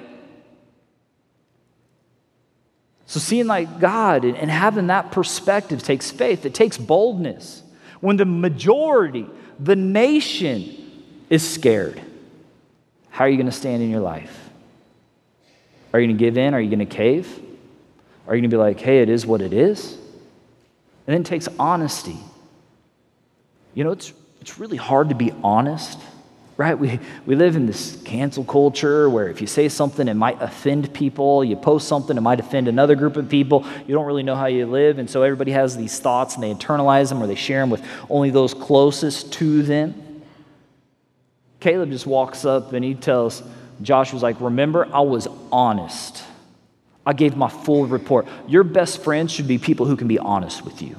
So, 3.05 3.19
seeing 3.19 3.47
like 3.47 3.79
God 3.79 4.23
and, 4.23 4.49
having 4.49 4.87
that 4.87 5.11
perspective 5.11 5.83
takes 5.83 6.09
faith, 6.09 6.45
it 6.45 6.53
takes 6.53 6.77
boldness 6.77 7.61
when 7.99 8.17
the 8.17 8.25
majority, 8.25 9.25
the 9.59 9.75
nation, 9.75 10.79
is 11.29 11.47
scared, 11.47 12.01
how 13.09 13.25
are 13.25 13.29
you 13.29 13.37
going 13.37 13.47
to 13.47 13.51
stand 13.51 13.81
in 13.81 13.89
your 13.89 14.01
life? 14.01 14.49
Are 15.93 15.99
you 15.99 16.07
going 16.07 16.17
to 16.17 16.19
give 16.19 16.37
in? 16.37 16.53
Are 16.53 16.59
you 16.59 16.69
going 16.69 16.79
to 16.79 16.85
cave? 16.85 17.27
Are 18.27 18.35
you 18.35 18.41
going 18.41 18.49
to 18.49 18.55
be 18.55 18.59
like, 18.59 18.79
hey, 18.79 19.01
it 19.01 19.09
is 19.09 19.25
what 19.25 19.41
it 19.41 19.53
is? 19.53 19.93
And 21.05 21.13
then 21.13 21.21
it 21.21 21.25
takes 21.25 21.47
honesty. 21.59 22.17
You 23.73 23.83
know, 23.83 23.91
it's, 23.91 24.13
it's 24.41 24.59
really 24.59 24.77
hard 24.77 25.09
to 25.09 25.15
be 25.15 25.31
honest, 25.43 25.99
right? 26.55 26.77
We, 26.77 26.99
we 27.25 27.35
live 27.35 27.55
in 27.55 27.65
this 27.65 27.97
cancel 28.03 28.43
culture 28.43 29.09
where 29.09 29.29
if 29.29 29.41
you 29.41 29.47
say 29.47 29.69
something, 29.69 30.07
it 30.07 30.13
might 30.13 30.41
offend 30.41 30.93
people. 30.93 31.43
You 31.43 31.55
post 31.55 31.87
something, 31.87 32.15
it 32.15 32.21
might 32.21 32.39
offend 32.39 32.67
another 32.67 32.95
group 32.95 33.17
of 33.17 33.27
people. 33.29 33.65
You 33.87 33.93
don't 33.93 34.05
really 34.05 34.23
know 34.23 34.35
how 34.35 34.45
you 34.45 34.65
live. 34.65 34.99
And 34.99 35.09
so 35.09 35.23
everybody 35.23 35.51
has 35.51 35.75
these 35.75 35.99
thoughts 35.99 36.35
and 36.35 36.43
they 36.43 36.53
internalize 36.53 37.09
them 37.09 37.21
or 37.21 37.27
they 37.27 37.35
share 37.35 37.61
them 37.61 37.69
with 37.69 37.83
only 38.09 38.29
those 38.29 38.53
closest 38.53 39.33
to 39.33 39.63
them. 39.63 40.21
Caleb 41.59 41.91
just 41.91 42.05
walks 42.05 42.45
up 42.45 42.73
and 42.73 42.83
he 42.83 42.93
tells 42.93 43.41
Joshua's 43.81 44.21
like, 44.21 44.39
Remember, 44.39 44.87
I 44.93 45.01
was 45.01 45.27
honest. 45.51 46.23
I 47.05 47.13
gave 47.13 47.35
my 47.35 47.49
full 47.49 47.85
report. 47.85 48.27
Your 48.47 48.63
best 48.63 49.03
friends 49.03 49.31
should 49.31 49.47
be 49.47 49.57
people 49.57 49.85
who 49.85 49.97
can 49.97 50.07
be 50.07 50.19
honest 50.19 50.63
with 50.63 50.81
you. 50.81 50.95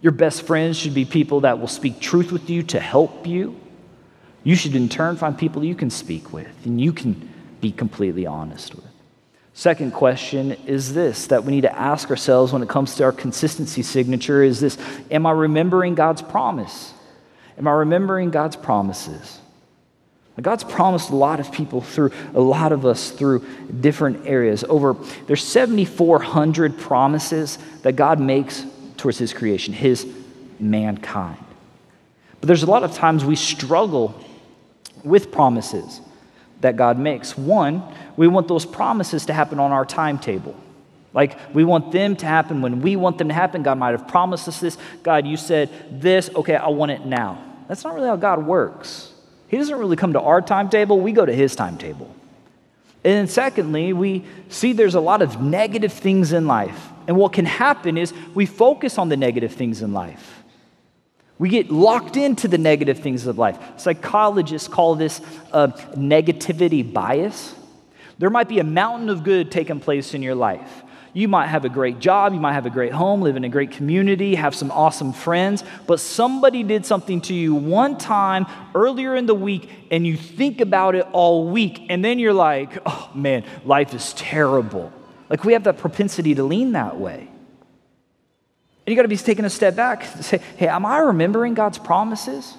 Your 0.00 0.12
best 0.12 0.42
friends 0.42 0.76
should 0.76 0.94
be 0.94 1.04
people 1.04 1.40
that 1.40 1.60
will 1.60 1.68
speak 1.68 2.00
truth 2.00 2.32
with 2.32 2.50
you 2.50 2.62
to 2.64 2.80
help 2.80 3.26
you. 3.26 3.58
You 4.44 4.54
should, 4.54 4.76
in 4.76 4.88
turn, 4.88 5.16
find 5.16 5.36
people 5.36 5.64
you 5.64 5.74
can 5.74 5.90
speak 5.90 6.32
with 6.32 6.66
and 6.66 6.80
you 6.80 6.92
can 6.92 7.28
be 7.60 7.72
completely 7.72 8.26
honest 8.26 8.74
with. 8.74 8.84
Second 9.54 9.92
question 9.92 10.52
is 10.66 10.94
this 10.94 11.28
that 11.28 11.44
we 11.44 11.52
need 11.52 11.62
to 11.62 11.78
ask 11.78 12.10
ourselves 12.10 12.52
when 12.52 12.62
it 12.62 12.68
comes 12.68 12.96
to 12.96 13.04
our 13.04 13.12
consistency 13.12 13.82
signature 13.82 14.42
is 14.42 14.60
this 14.60 14.76
Am 15.10 15.26
I 15.26 15.30
remembering 15.30 15.94
God's 15.94 16.22
promise? 16.22 16.92
Am 17.56 17.66
I 17.66 17.72
remembering 17.72 18.30
God's 18.30 18.56
promises? 18.56 19.40
God's 20.42 20.64
promised 20.64 21.10
a 21.10 21.16
lot 21.16 21.38
of 21.38 21.52
people 21.52 21.80
through 21.80 22.10
a 22.34 22.40
lot 22.40 22.72
of 22.72 22.84
us 22.84 23.12
through 23.12 23.46
different 23.80 24.26
areas. 24.26 24.64
Over 24.64 24.96
there's 25.26 25.44
7,400 25.44 26.76
promises 26.76 27.56
that 27.82 27.92
God 27.92 28.18
makes 28.18 28.66
towards 28.96 29.16
His 29.18 29.32
creation, 29.32 29.72
His 29.72 30.04
mankind. 30.58 31.38
But 32.40 32.48
there's 32.48 32.64
a 32.64 32.70
lot 32.70 32.82
of 32.82 32.92
times 32.92 33.24
we 33.24 33.36
struggle 33.36 34.20
with 35.04 35.30
promises 35.30 36.00
that 36.60 36.76
God 36.76 36.98
makes. 36.98 37.36
One, 37.36 37.82
we 38.16 38.26
want 38.26 38.48
those 38.48 38.64
promises 38.64 39.26
to 39.26 39.32
happen 39.32 39.60
on 39.60 39.70
our 39.70 39.84
timetable. 39.84 40.56
Like 41.12 41.38
we 41.54 41.64
want 41.64 41.92
them 41.92 42.16
to 42.16 42.26
happen 42.26 42.62
when 42.62 42.80
we 42.80 42.96
want 42.96 43.18
them 43.18 43.28
to 43.28 43.34
happen. 43.34 43.62
God 43.62 43.78
might 43.78 43.92
have 43.92 44.08
promised 44.08 44.48
us 44.48 44.60
this. 44.60 44.78
God, 45.02 45.26
you 45.26 45.36
said 45.36 45.70
this. 45.90 46.30
Okay, 46.34 46.56
I 46.56 46.68
want 46.68 46.90
it 46.90 47.04
now. 47.06 47.42
That's 47.68 47.84
not 47.84 47.94
really 47.94 48.08
how 48.08 48.16
God 48.16 48.44
works. 48.44 49.12
He 49.48 49.56
doesn't 49.56 49.78
really 49.78 49.96
come 49.96 50.14
to 50.14 50.20
our 50.20 50.42
timetable, 50.42 51.00
we 51.00 51.12
go 51.12 51.24
to 51.24 51.32
his 51.32 51.54
timetable. 51.54 52.12
And 53.04 53.12
then, 53.12 53.28
secondly, 53.28 53.92
we 53.92 54.24
see 54.48 54.72
there's 54.72 54.94
a 54.94 55.00
lot 55.00 55.20
of 55.20 55.40
negative 55.40 55.92
things 55.92 56.32
in 56.32 56.46
life. 56.46 56.88
And 57.06 57.16
what 57.18 57.34
can 57.34 57.44
happen 57.44 57.98
is 57.98 58.14
we 58.34 58.46
focus 58.46 58.96
on 58.96 59.10
the 59.10 59.16
negative 59.16 59.52
things 59.52 59.82
in 59.82 59.92
life. 59.92 60.42
We 61.38 61.48
get 61.48 61.70
locked 61.70 62.16
into 62.16 62.46
the 62.46 62.58
negative 62.58 63.00
things 63.00 63.26
of 63.26 63.38
life. 63.38 63.58
Psychologists 63.76 64.68
call 64.68 64.94
this 64.94 65.20
a 65.52 65.68
negativity 65.96 66.90
bias. 66.90 67.54
There 68.18 68.30
might 68.30 68.48
be 68.48 68.60
a 68.60 68.64
mountain 68.64 69.08
of 69.08 69.24
good 69.24 69.50
taking 69.50 69.80
place 69.80 70.14
in 70.14 70.22
your 70.22 70.36
life. 70.36 70.82
You 71.12 71.28
might 71.28 71.46
have 71.46 71.64
a 71.64 71.68
great 71.68 72.00
job, 72.00 72.34
you 72.34 72.40
might 72.40 72.54
have 72.54 72.66
a 72.66 72.70
great 72.70 72.92
home, 72.92 73.22
live 73.22 73.36
in 73.36 73.44
a 73.44 73.48
great 73.48 73.70
community, 73.70 74.34
have 74.34 74.52
some 74.52 74.72
awesome 74.72 75.12
friends, 75.12 75.62
but 75.86 76.00
somebody 76.00 76.64
did 76.64 76.84
something 76.84 77.20
to 77.22 77.34
you 77.34 77.54
one 77.54 77.98
time 77.98 78.46
earlier 78.74 79.14
in 79.14 79.26
the 79.26 79.34
week 79.34 79.70
and 79.92 80.04
you 80.04 80.16
think 80.16 80.60
about 80.60 80.96
it 80.96 81.06
all 81.12 81.48
week, 81.48 81.86
and 81.88 82.04
then 82.04 82.18
you're 82.18 82.32
like, 82.32 82.78
oh 82.84 83.10
man, 83.14 83.44
life 83.64 83.94
is 83.94 84.12
terrible. 84.14 84.92
Like 85.30 85.44
we 85.44 85.52
have 85.52 85.64
that 85.64 85.78
propensity 85.78 86.34
to 86.34 86.42
lean 86.42 86.72
that 86.72 86.98
way. 86.98 87.28
And 88.86 88.92
you 88.92 88.96
got 88.96 89.02
to 89.02 89.08
be 89.08 89.16
taking 89.16 89.44
a 89.44 89.50
step 89.50 89.76
back 89.76 90.06
and 90.14 90.24
say, 90.24 90.40
hey, 90.56 90.68
am 90.68 90.84
I 90.84 90.98
remembering 90.98 91.54
God's 91.54 91.78
promises? 91.78 92.54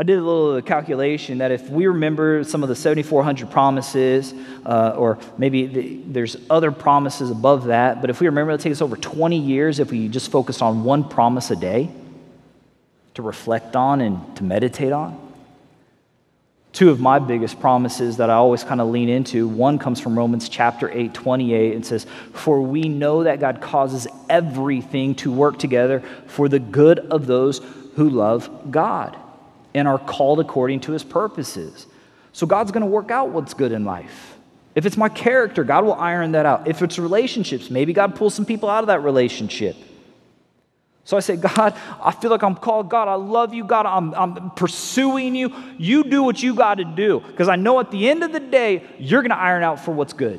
I 0.00 0.04
did 0.04 0.18
a 0.18 0.22
little 0.22 0.62
calculation 0.62 1.38
that 1.38 1.50
if 1.50 1.68
we 1.70 1.86
remember 1.86 2.44
some 2.44 2.62
of 2.62 2.68
the 2.68 2.76
7,400 2.76 3.50
promises, 3.50 4.32
uh, 4.64 4.94
or 4.96 5.18
maybe 5.38 5.66
the, 5.66 6.00
there's 6.06 6.36
other 6.48 6.70
promises 6.70 7.30
above 7.30 7.64
that, 7.64 8.00
but 8.00 8.10
if 8.10 8.20
we 8.20 8.28
remember, 8.28 8.52
it 8.52 8.60
takes 8.60 8.76
us 8.78 8.82
over 8.82 8.96
20 8.96 9.36
years 9.36 9.80
if 9.80 9.90
we 9.90 10.08
just 10.08 10.30
focus 10.30 10.62
on 10.62 10.84
one 10.84 11.08
promise 11.08 11.50
a 11.50 11.56
day 11.56 11.90
to 13.14 13.22
reflect 13.22 13.74
on 13.74 14.00
and 14.00 14.36
to 14.36 14.44
meditate 14.44 14.92
on. 14.92 15.27
Two 16.78 16.90
of 16.90 17.00
my 17.00 17.18
biggest 17.18 17.58
promises 17.58 18.18
that 18.18 18.30
I 18.30 18.34
always 18.34 18.62
kind 18.62 18.80
of 18.80 18.86
lean 18.86 19.08
into 19.08 19.48
one 19.48 19.80
comes 19.80 19.98
from 19.98 20.16
Romans 20.16 20.48
chapter 20.48 20.88
8, 20.88 21.12
28. 21.12 21.74
It 21.74 21.84
says, 21.84 22.06
For 22.32 22.62
we 22.62 22.82
know 22.82 23.24
that 23.24 23.40
God 23.40 23.60
causes 23.60 24.06
everything 24.28 25.16
to 25.16 25.32
work 25.32 25.58
together 25.58 26.04
for 26.28 26.48
the 26.48 26.60
good 26.60 27.00
of 27.00 27.26
those 27.26 27.60
who 27.96 28.08
love 28.08 28.70
God 28.70 29.16
and 29.74 29.88
are 29.88 29.98
called 29.98 30.38
according 30.38 30.78
to 30.82 30.92
his 30.92 31.02
purposes. 31.02 31.88
So 32.32 32.46
God's 32.46 32.70
going 32.70 32.82
to 32.82 32.86
work 32.86 33.10
out 33.10 33.30
what's 33.30 33.54
good 33.54 33.72
in 33.72 33.84
life. 33.84 34.36
If 34.76 34.86
it's 34.86 34.96
my 34.96 35.08
character, 35.08 35.64
God 35.64 35.84
will 35.84 35.94
iron 35.94 36.30
that 36.30 36.46
out. 36.46 36.68
If 36.68 36.80
it's 36.80 36.96
relationships, 36.96 37.70
maybe 37.70 37.92
God 37.92 38.14
pulls 38.14 38.36
some 38.36 38.46
people 38.46 38.70
out 38.70 38.84
of 38.84 38.86
that 38.86 39.02
relationship. 39.02 39.74
So 41.08 41.16
I 41.16 41.20
say, 41.20 41.36
God, 41.36 41.74
I 42.02 42.12
feel 42.12 42.30
like 42.30 42.42
I'm 42.42 42.54
called. 42.54 42.90
God, 42.90 43.08
I 43.08 43.14
love 43.14 43.54
you. 43.54 43.64
God, 43.64 43.86
I'm, 43.86 44.12
I'm 44.12 44.50
pursuing 44.50 45.34
you. 45.34 45.54
You 45.78 46.04
do 46.04 46.22
what 46.22 46.42
you 46.42 46.54
got 46.54 46.74
to 46.74 46.84
do. 46.84 47.20
Because 47.20 47.48
I 47.48 47.56
know 47.56 47.80
at 47.80 47.90
the 47.90 48.10
end 48.10 48.22
of 48.24 48.30
the 48.30 48.40
day, 48.40 48.84
you're 48.98 49.22
going 49.22 49.30
to 49.30 49.38
iron 49.38 49.62
out 49.62 49.82
for 49.82 49.92
what's 49.92 50.12
good. 50.12 50.38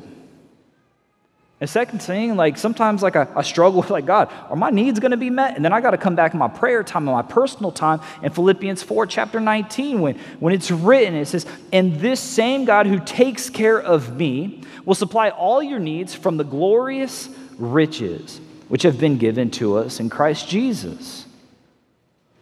And 1.60 1.68
second 1.68 2.00
thing, 2.00 2.36
like 2.36 2.56
sometimes 2.56 3.02
like 3.02 3.16
I, 3.16 3.26
I 3.34 3.42
struggle 3.42 3.80
with 3.80 3.90
like 3.90 4.06
God, 4.06 4.32
are 4.48 4.54
my 4.54 4.70
needs 4.70 5.00
going 5.00 5.10
to 5.10 5.16
be 5.16 5.28
met? 5.28 5.56
And 5.56 5.64
then 5.64 5.72
I 5.72 5.80
got 5.80 5.90
to 5.90 5.98
come 5.98 6.14
back 6.14 6.34
in 6.34 6.38
my 6.38 6.46
prayer 6.46 6.84
time 6.84 7.08
and 7.08 7.16
my 7.16 7.22
personal 7.22 7.72
time 7.72 8.00
in 8.22 8.30
Philippians 8.30 8.80
4, 8.84 9.06
chapter 9.08 9.40
19, 9.40 10.00
when, 10.00 10.18
when 10.38 10.54
it's 10.54 10.70
written, 10.70 11.16
it 11.16 11.26
says, 11.26 11.46
And 11.72 11.98
this 11.98 12.20
same 12.20 12.64
God 12.64 12.86
who 12.86 13.00
takes 13.00 13.50
care 13.50 13.80
of 13.80 14.16
me 14.16 14.62
will 14.84 14.94
supply 14.94 15.30
all 15.30 15.64
your 15.64 15.80
needs 15.80 16.14
from 16.14 16.36
the 16.36 16.44
glorious 16.44 17.28
riches 17.58 18.40
which 18.70 18.84
have 18.84 19.00
been 19.00 19.18
given 19.18 19.50
to 19.50 19.76
us 19.76 19.98
in 19.98 20.08
Christ 20.08 20.48
Jesus. 20.48 21.26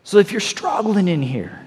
So 0.04 0.18
if 0.18 0.30
you're 0.30 0.42
struggling 0.42 1.08
in 1.08 1.22
here, 1.22 1.58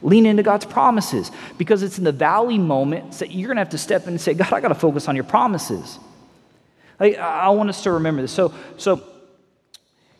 lean 0.00 0.24
into 0.24 0.42
God's 0.42 0.64
promises 0.64 1.30
because 1.58 1.82
it's 1.82 1.98
in 1.98 2.04
the 2.04 2.12
valley 2.12 2.56
moments 2.56 3.18
that 3.18 3.30
you're 3.30 3.48
going 3.48 3.56
to 3.56 3.60
have 3.60 3.68
to 3.70 3.78
step 3.78 4.04
in 4.04 4.14
and 4.14 4.20
say, 4.20 4.32
God, 4.32 4.54
I 4.54 4.60
got 4.62 4.68
to 4.68 4.74
focus 4.74 5.06
on 5.08 5.16
your 5.16 5.24
promises. 5.24 5.98
I, 6.98 7.12
I 7.12 7.50
want 7.50 7.68
us 7.68 7.82
to 7.82 7.92
remember 7.92 8.22
this. 8.22 8.32
So, 8.32 8.54
so 8.78 9.04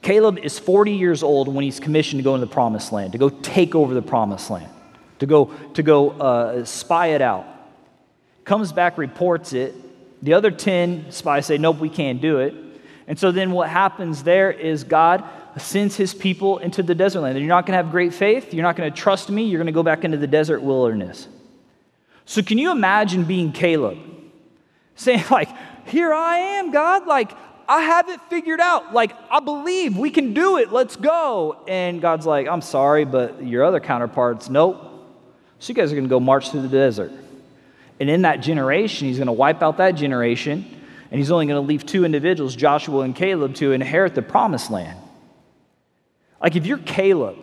Caleb 0.02 0.40
is 0.40 0.58
40 0.58 0.92
years 0.92 1.22
old 1.22 1.48
when 1.48 1.64
he's 1.64 1.80
commissioned 1.80 2.18
to 2.18 2.22
go 2.22 2.34
into 2.34 2.46
the 2.46 2.52
promised 2.52 2.92
land, 2.92 3.12
to 3.12 3.18
go 3.18 3.30
take 3.30 3.74
over 3.74 3.94
the 3.94 4.02
promised 4.02 4.50
land, 4.50 4.68
to 5.20 5.26
go, 5.26 5.46
to 5.72 5.82
go 5.82 6.10
uh, 6.10 6.66
spy 6.66 7.08
it 7.08 7.22
out. 7.22 7.46
Comes 8.44 8.72
back, 8.72 8.98
reports 8.98 9.54
it. 9.54 9.74
The 10.22 10.34
other 10.34 10.50
10 10.50 11.12
spies 11.12 11.46
say, 11.46 11.56
Nope, 11.56 11.78
we 11.78 11.88
can't 11.88 12.20
do 12.20 12.40
it. 12.40 12.65
And 13.06 13.18
so 13.18 13.30
then 13.30 13.52
what 13.52 13.68
happens 13.68 14.22
there 14.22 14.50
is 14.50 14.84
God 14.84 15.24
sends 15.58 15.96
his 15.96 16.12
people 16.12 16.58
into 16.58 16.82
the 16.82 16.94
desert 16.94 17.20
land. 17.20 17.38
You're 17.38 17.48
not 17.48 17.66
going 17.66 17.76
to 17.78 17.82
have 17.82 17.90
great 17.90 18.12
faith. 18.12 18.52
You're 18.52 18.64
not 18.64 18.76
going 18.76 18.90
to 18.92 18.96
trust 18.96 19.30
me. 19.30 19.44
You're 19.44 19.58
going 19.58 19.66
to 19.66 19.72
go 19.72 19.82
back 19.82 20.04
into 20.04 20.16
the 20.18 20.26
desert 20.26 20.60
wilderness. 20.60 21.28
So, 22.24 22.42
can 22.42 22.58
you 22.58 22.72
imagine 22.72 23.24
being 23.24 23.52
Caleb? 23.52 23.98
Saying, 24.96 25.24
like, 25.30 25.48
here 25.86 26.12
I 26.12 26.38
am, 26.38 26.72
God. 26.72 27.06
Like, 27.06 27.32
I 27.68 27.80
have 27.82 28.08
it 28.08 28.20
figured 28.28 28.60
out. 28.60 28.92
Like, 28.92 29.14
I 29.30 29.40
believe 29.40 29.96
we 29.96 30.10
can 30.10 30.34
do 30.34 30.58
it. 30.58 30.72
Let's 30.72 30.96
go. 30.96 31.64
And 31.66 32.00
God's 32.00 32.26
like, 32.26 32.48
I'm 32.48 32.62
sorry, 32.62 33.04
but 33.04 33.42
your 33.42 33.64
other 33.64 33.80
counterparts, 33.80 34.48
nope. 34.48 34.82
So 35.58 35.70
you 35.70 35.74
guys 35.74 35.90
are 35.90 35.94
going 35.94 36.04
to 36.04 36.10
go 36.10 36.20
march 36.20 36.50
through 36.50 36.62
the 36.62 36.68
desert. 36.68 37.12
And 37.98 38.10
in 38.10 38.22
that 38.22 38.40
generation, 38.40 39.08
he's 39.08 39.16
going 39.16 39.26
to 39.26 39.32
wipe 39.32 39.62
out 39.62 39.78
that 39.78 39.92
generation. 39.92 40.66
And 41.10 41.18
he's 41.18 41.30
only 41.30 41.46
going 41.46 41.62
to 41.62 41.66
leave 41.66 41.86
two 41.86 42.04
individuals, 42.04 42.56
Joshua 42.56 43.00
and 43.00 43.14
Caleb, 43.14 43.54
to 43.56 43.72
inherit 43.72 44.14
the 44.14 44.22
promised 44.22 44.70
land. 44.70 44.98
Like, 46.42 46.56
if 46.56 46.66
you're 46.66 46.78
Caleb, 46.78 47.36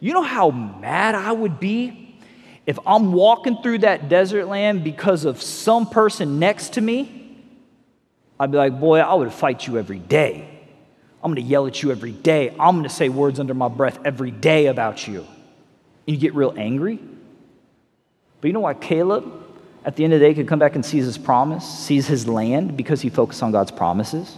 you 0.00 0.12
know 0.12 0.22
how 0.22 0.50
mad 0.50 1.14
I 1.14 1.32
would 1.32 1.60
be 1.60 2.18
if 2.66 2.78
I'm 2.86 3.12
walking 3.12 3.58
through 3.62 3.78
that 3.78 4.08
desert 4.08 4.46
land 4.46 4.84
because 4.84 5.24
of 5.24 5.42
some 5.42 5.88
person 5.88 6.38
next 6.38 6.74
to 6.74 6.80
me 6.80 7.24
I'd 8.38 8.50
be 8.50 8.58
like, 8.58 8.78
boy, 8.78 8.98
I 8.98 9.14
would 9.14 9.32
fight 9.32 9.66
you 9.66 9.78
every 9.78 9.98
day. 9.98 10.48
I'm 11.22 11.32
going 11.32 11.42
to 11.42 11.50
yell 11.50 11.66
at 11.66 11.82
you 11.82 11.90
every 11.90 12.12
day. 12.12 12.50
I'm 12.50 12.74
going 12.74 12.82
to 12.82 12.88
say 12.88 13.08
words 13.08 13.40
under 13.40 13.54
my 13.54 13.68
breath 13.68 13.98
every 14.04 14.30
day 14.30 14.66
about 14.66 15.06
you. 15.06 15.20
And 15.20 16.14
you 16.14 16.16
get 16.16 16.34
real 16.34 16.52
angry. 16.56 16.98
But 18.40 18.48
you 18.48 18.52
know 18.52 18.60
why 18.60 18.74
Caleb, 18.74 19.43
at 19.84 19.96
the 19.96 20.04
end 20.04 20.12
of 20.14 20.20
the 20.20 20.26
day, 20.26 20.34
could 20.34 20.48
come 20.48 20.58
back 20.58 20.74
and 20.74 20.84
seize 20.84 21.04
his 21.04 21.18
promise, 21.18 21.66
seize 21.66 22.06
his 22.06 22.26
land 22.26 22.76
because 22.76 23.02
he 23.02 23.10
focused 23.10 23.42
on 23.42 23.52
God's 23.52 23.70
promises? 23.70 24.36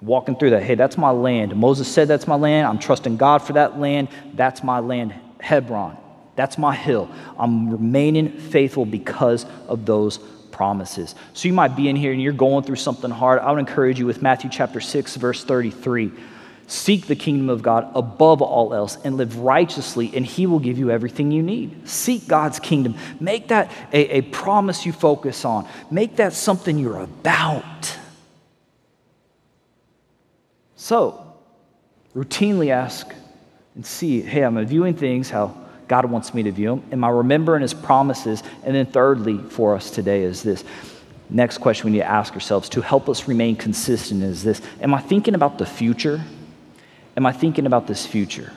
Walking 0.00 0.36
through 0.36 0.50
that, 0.50 0.62
hey, 0.62 0.74
that's 0.74 0.96
my 0.96 1.10
land. 1.10 1.54
Moses 1.56 1.88
said 1.88 2.08
that's 2.08 2.26
my 2.26 2.34
land. 2.36 2.66
I'm 2.66 2.78
trusting 2.78 3.16
God 3.16 3.38
for 3.38 3.54
that 3.54 3.78
land. 3.78 4.08
That's 4.34 4.62
my 4.62 4.78
land, 4.78 5.14
Hebron. 5.40 5.96
That's 6.34 6.58
my 6.58 6.74
hill. 6.74 7.10
I'm 7.38 7.70
remaining 7.70 8.30
faithful 8.30 8.84
because 8.84 9.46
of 9.68 9.86
those 9.86 10.18
promises. 10.50 11.14
So 11.32 11.48
you 11.48 11.54
might 11.54 11.76
be 11.76 11.88
in 11.88 11.96
here 11.96 12.12
and 12.12 12.20
you're 12.20 12.32
going 12.32 12.64
through 12.64 12.76
something 12.76 13.10
hard. 13.10 13.40
I 13.40 13.50
would 13.52 13.58
encourage 13.58 13.98
you 13.98 14.06
with 14.06 14.22
Matthew 14.22 14.48
chapter 14.50 14.80
6, 14.80 15.16
verse 15.16 15.44
33. 15.44 16.12
Seek 16.68 17.06
the 17.06 17.14
kingdom 17.14 17.48
of 17.48 17.62
God 17.62 17.88
above 17.94 18.42
all 18.42 18.74
else 18.74 18.98
and 19.04 19.16
live 19.16 19.38
righteously, 19.38 20.10
and 20.14 20.26
He 20.26 20.46
will 20.46 20.58
give 20.58 20.78
you 20.78 20.90
everything 20.90 21.30
you 21.30 21.42
need. 21.42 21.88
Seek 21.88 22.26
God's 22.26 22.58
kingdom. 22.58 22.96
Make 23.20 23.48
that 23.48 23.70
a, 23.92 24.18
a 24.18 24.22
promise 24.22 24.84
you 24.84 24.92
focus 24.92 25.44
on, 25.44 25.68
make 25.90 26.16
that 26.16 26.32
something 26.32 26.78
you're 26.78 27.00
about. 27.00 27.96
So, 30.74 31.34
routinely 32.14 32.70
ask 32.70 33.12
and 33.76 33.86
see 33.86 34.20
hey, 34.22 34.42
I'm 34.42 34.64
viewing 34.66 34.94
things 34.94 35.30
how 35.30 35.56
God 35.88 36.06
wants 36.06 36.34
me 36.34 36.42
to 36.44 36.50
view 36.50 36.70
them? 36.70 36.82
Am 36.90 37.04
I 37.04 37.10
remembering 37.10 37.62
His 37.62 37.74
promises? 37.74 38.42
And 38.64 38.74
then, 38.74 38.86
thirdly, 38.86 39.38
for 39.38 39.76
us 39.76 39.90
today 39.90 40.22
is 40.22 40.42
this. 40.42 40.64
Next 41.28 41.58
question 41.58 41.86
we 41.86 41.92
need 41.92 42.04
to 42.04 42.10
ask 42.10 42.34
ourselves 42.34 42.68
to 42.70 42.80
help 42.80 43.08
us 43.08 43.26
remain 43.26 43.56
consistent 43.56 44.22
is 44.22 44.42
this 44.42 44.60
Am 44.80 44.94
I 44.94 45.00
thinking 45.00 45.34
about 45.34 45.58
the 45.58 45.66
future? 45.66 46.24
Am 47.16 47.24
I 47.24 47.32
thinking 47.32 47.64
about 47.64 47.86
this 47.86 48.04
future? 48.04 48.52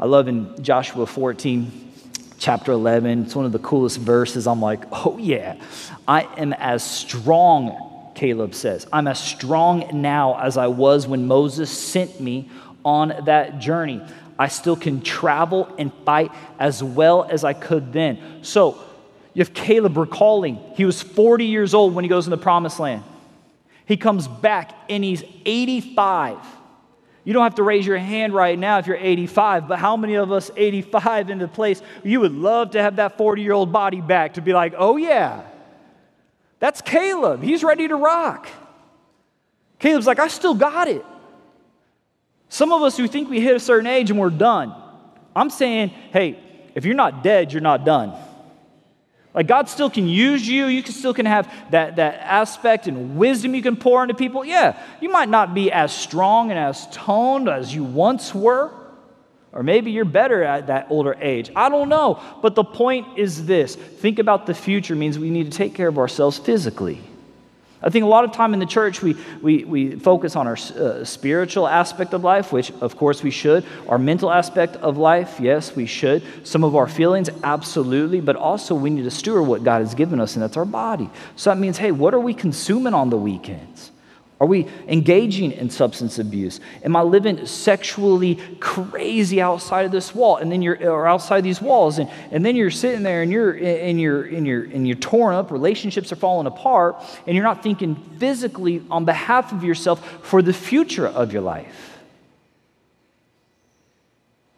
I 0.00 0.06
love 0.06 0.26
in 0.26 0.60
Joshua 0.64 1.06
14, 1.06 1.92
chapter 2.36 2.72
11, 2.72 3.26
it's 3.26 3.36
one 3.36 3.44
of 3.44 3.52
the 3.52 3.60
coolest 3.60 3.98
verses. 4.00 4.48
I'm 4.48 4.60
like, 4.60 4.82
oh 4.90 5.16
yeah, 5.16 5.62
I 6.08 6.22
am 6.36 6.54
as 6.54 6.82
strong, 6.82 8.10
Caleb 8.16 8.56
says. 8.56 8.88
I'm 8.92 9.06
as 9.06 9.20
strong 9.20 9.88
now 10.02 10.40
as 10.40 10.56
I 10.56 10.66
was 10.66 11.06
when 11.06 11.28
Moses 11.28 11.70
sent 11.70 12.20
me 12.20 12.50
on 12.84 13.14
that 13.26 13.60
journey. 13.60 14.02
I 14.40 14.48
still 14.48 14.74
can 14.74 15.00
travel 15.00 15.72
and 15.78 15.92
fight 16.04 16.32
as 16.58 16.82
well 16.82 17.22
as 17.22 17.44
I 17.44 17.52
could 17.52 17.92
then. 17.92 18.42
So, 18.42 18.82
you 19.34 19.40
have 19.40 19.54
Caleb 19.54 19.96
recalling 19.96 20.58
he 20.74 20.84
was 20.84 21.00
40 21.00 21.46
years 21.46 21.74
old 21.74 21.94
when 21.94 22.04
he 22.04 22.08
goes 22.08 22.26
in 22.26 22.32
the 22.32 22.36
promised 22.36 22.80
land. 22.80 23.04
He 23.86 23.96
comes 23.96 24.26
back 24.26 24.74
and 24.88 25.04
he's 25.04 25.22
85. 25.46 26.38
You 27.24 27.32
don't 27.32 27.44
have 27.44 27.54
to 27.56 27.62
raise 27.62 27.86
your 27.86 27.98
hand 27.98 28.34
right 28.34 28.58
now 28.58 28.78
if 28.78 28.86
you're 28.86 28.96
85, 28.96 29.68
but 29.68 29.78
how 29.78 29.96
many 29.96 30.14
of 30.14 30.32
us 30.32 30.50
85 30.56 31.30
in 31.30 31.38
the 31.38 31.48
place 31.48 31.80
you 32.02 32.20
would 32.20 32.32
love 32.32 32.72
to 32.72 32.82
have 32.82 32.96
that 32.96 33.16
40 33.16 33.42
year 33.42 33.52
old 33.52 33.72
body 33.72 34.00
back 34.00 34.34
to 34.34 34.40
be 34.40 34.52
like, 34.52 34.74
oh 34.76 34.96
yeah, 34.96 35.42
that's 36.58 36.80
Caleb. 36.80 37.42
He's 37.42 37.62
ready 37.62 37.86
to 37.86 37.96
rock. 37.96 38.48
Caleb's 39.78 40.06
like, 40.06 40.18
I 40.18 40.28
still 40.28 40.54
got 40.54 40.88
it. 40.88 41.04
Some 42.48 42.72
of 42.72 42.82
us 42.82 42.96
who 42.96 43.08
think 43.08 43.30
we 43.30 43.40
hit 43.40 43.56
a 43.56 43.60
certain 43.60 43.86
age 43.86 44.10
and 44.10 44.18
we're 44.18 44.30
done, 44.30 44.74
I'm 45.34 45.50
saying, 45.50 45.88
hey, 45.88 46.38
if 46.74 46.84
you're 46.84 46.94
not 46.94 47.22
dead, 47.22 47.52
you're 47.52 47.62
not 47.62 47.84
done. 47.84 48.14
Like 49.34 49.46
God 49.46 49.68
still 49.68 49.88
can 49.88 50.08
use 50.08 50.46
you. 50.46 50.66
You 50.66 50.82
can 50.82 50.92
still 50.92 51.14
can 51.14 51.26
have 51.26 51.52
that, 51.70 51.96
that 51.96 52.20
aspect 52.20 52.86
and 52.86 53.16
wisdom 53.16 53.54
you 53.54 53.62
can 53.62 53.76
pour 53.76 54.02
into 54.02 54.14
people. 54.14 54.44
Yeah, 54.44 54.78
you 55.00 55.10
might 55.10 55.28
not 55.28 55.54
be 55.54 55.72
as 55.72 55.94
strong 55.94 56.50
and 56.50 56.58
as 56.58 56.86
toned 56.88 57.48
as 57.48 57.74
you 57.74 57.84
once 57.84 58.34
were. 58.34 58.70
Or 59.52 59.62
maybe 59.62 59.90
you're 59.90 60.06
better 60.06 60.42
at 60.42 60.68
that 60.68 60.86
older 60.88 61.14
age. 61.20 61.50
I 61.54 61.68
don't 61.68 61.90
know. 61.90 62.22
But 62.40 62.54
the 62.54 62.64
point 62.64 63.18
is 63.18 63.44
this 63.46 63.74
think 63.74 64.18
about 64.18 64.46
the 64.46 64.54
future 64.54 64.96
means 64.96 65.18
we 65.18 65.30
need 65.30 65.50
to 65.50 65.56
take 65.56 65.74
care 65.74 65.88
of 65.88 65.98
ourselves 65.98 66.38
physically. 66.38 67.00
I 67.82 67.90
think 67.90 68.04
a 68.04 68.08
lot 68.08 68.24
of 68.24 68.32
time 68.32 68.54
in 68.54 68.60
the 68.60 68.66
church, 68.66 69.02
we, 69.02 69.16
we, 69.40 69.64
we 69.64 69.90
focus 69.96 70.36
on 70.36 70.46
our 70.46 70.56
uh, 70.56 71.04
spiritual 71.04 71.68
aspect 71.68 72.14
of 72.14 72.24
life, 72.24 72.52
which 72.52 72.70
of 72.80 72.96
course 72.96 73.22
we 73.22 73.30
should. 73.30 73.64
Our 73.88 73.98
mental 73.98 74.30
aspect 74.30 74.76
of 74.76 74.98
life, 74.98 75.38
yes, 75.40 75.76
we 75.76 75.86
should. 75.86 76.22
Some 76.44 76.64
of 76.64 76.74
our 76.74 76.88
feelings, 76.88 77.30
absolutely. 77.44 78.20
But 78.20 78.36
also, 78.36 78.74
we 78.74 78.90
need 78.90 79.04
to 79.04 79.10
steward 79.10 79.46
what 79.46 79.64
God 79.64 79.80
has 79.80 79.94
given 79.94 80.20
us, 80.20 80.34
and 80.34 80.42
that's 80.42 80.56
our 80.56 80.64
body. 80.64 81.10
So 81.36 81.50
that 81.50 81.58
means, 81.58 81.78
hey, 81.78 81.92
what 81.92 82.14
are 82.14 82.20
we 82.20 82.34
consuming 82.34 82.94
on 82.94 83.10
the 83.10 83.18
weekends? 83.18 83.91
Are 84.42 84.46
we 84.46 84.66
engaging 84.88 85.52
in 85.52 85.70
substance 85.70 86.18
abuse? 86.18 86.58
Am 86.82 86.96
I 86.96 87.02
living 87.02 87.46
sexually 87.46 88.40
crazy 88.58 89.40
outside 89.40 89.86
of 89.86 89.92
this 89.92 90.16
wall? 90.16 90.38
And 90.38 90.50
then 90.50 90.62
you're 90.62 90.90
or 90.90 91.06
outside 91.06 91.42
these 91.42 91.62
walls, 91.62 92.00
and, 92.00 92.10
and 92.32 92.44
then 92.44 92.56
you're 92.56 92.72
sitting 92.72 93.04
there 93.04 93.22
and 93.22 93.30
you're 93.30 93.52
and 93.52 94.00
you're 94.00 94.24
and 94.24 94.44
you're 94.44 94.64
and 94.64 94.84
you're 94.84 94.96
torn 94.96 95.36
up, 95.36 95.52
relationships 95.52 96.10
are 96.10 96.16
falling 96.16 96.48
apart, 96.48 96.96
and 97.24 97.36
you're 97.36 97.44
not 97.44 97.62
thinking 97.62 97.94
physically 98.18 98.82
on 98.90 99.04
behalf 99.04 99.52
of 99.52 99.62
yourself 99.62 100.04
for 100.24 100.42
the 100.42 100.52
future 100.52 101.06
of 101.06 101.32
your 101.32 101.42
life. 101.42 102.00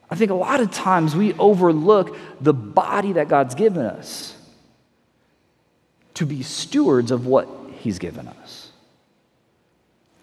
I 0.08 0.14
think 0.14 0.30
a 0.30 0.34
lot 0.34 0.60
of 0.60 0.70
times 0.70 1.14
we 1.14 1.34
overlook 1.34 2.16
the 2.40 2.54
body 2.54 3.12
that 3.12 3.28
God's 3.28 3.54
given 3.54 3.84
us 3.84 4.34
to 6.14 6.24
be 6.24 6.42
stewards 6.42 7.10
of 7.10 7.26
what 7.26 7.46
He's 7.80 7.98
given 7.98 8.28
us. 8.28 8.63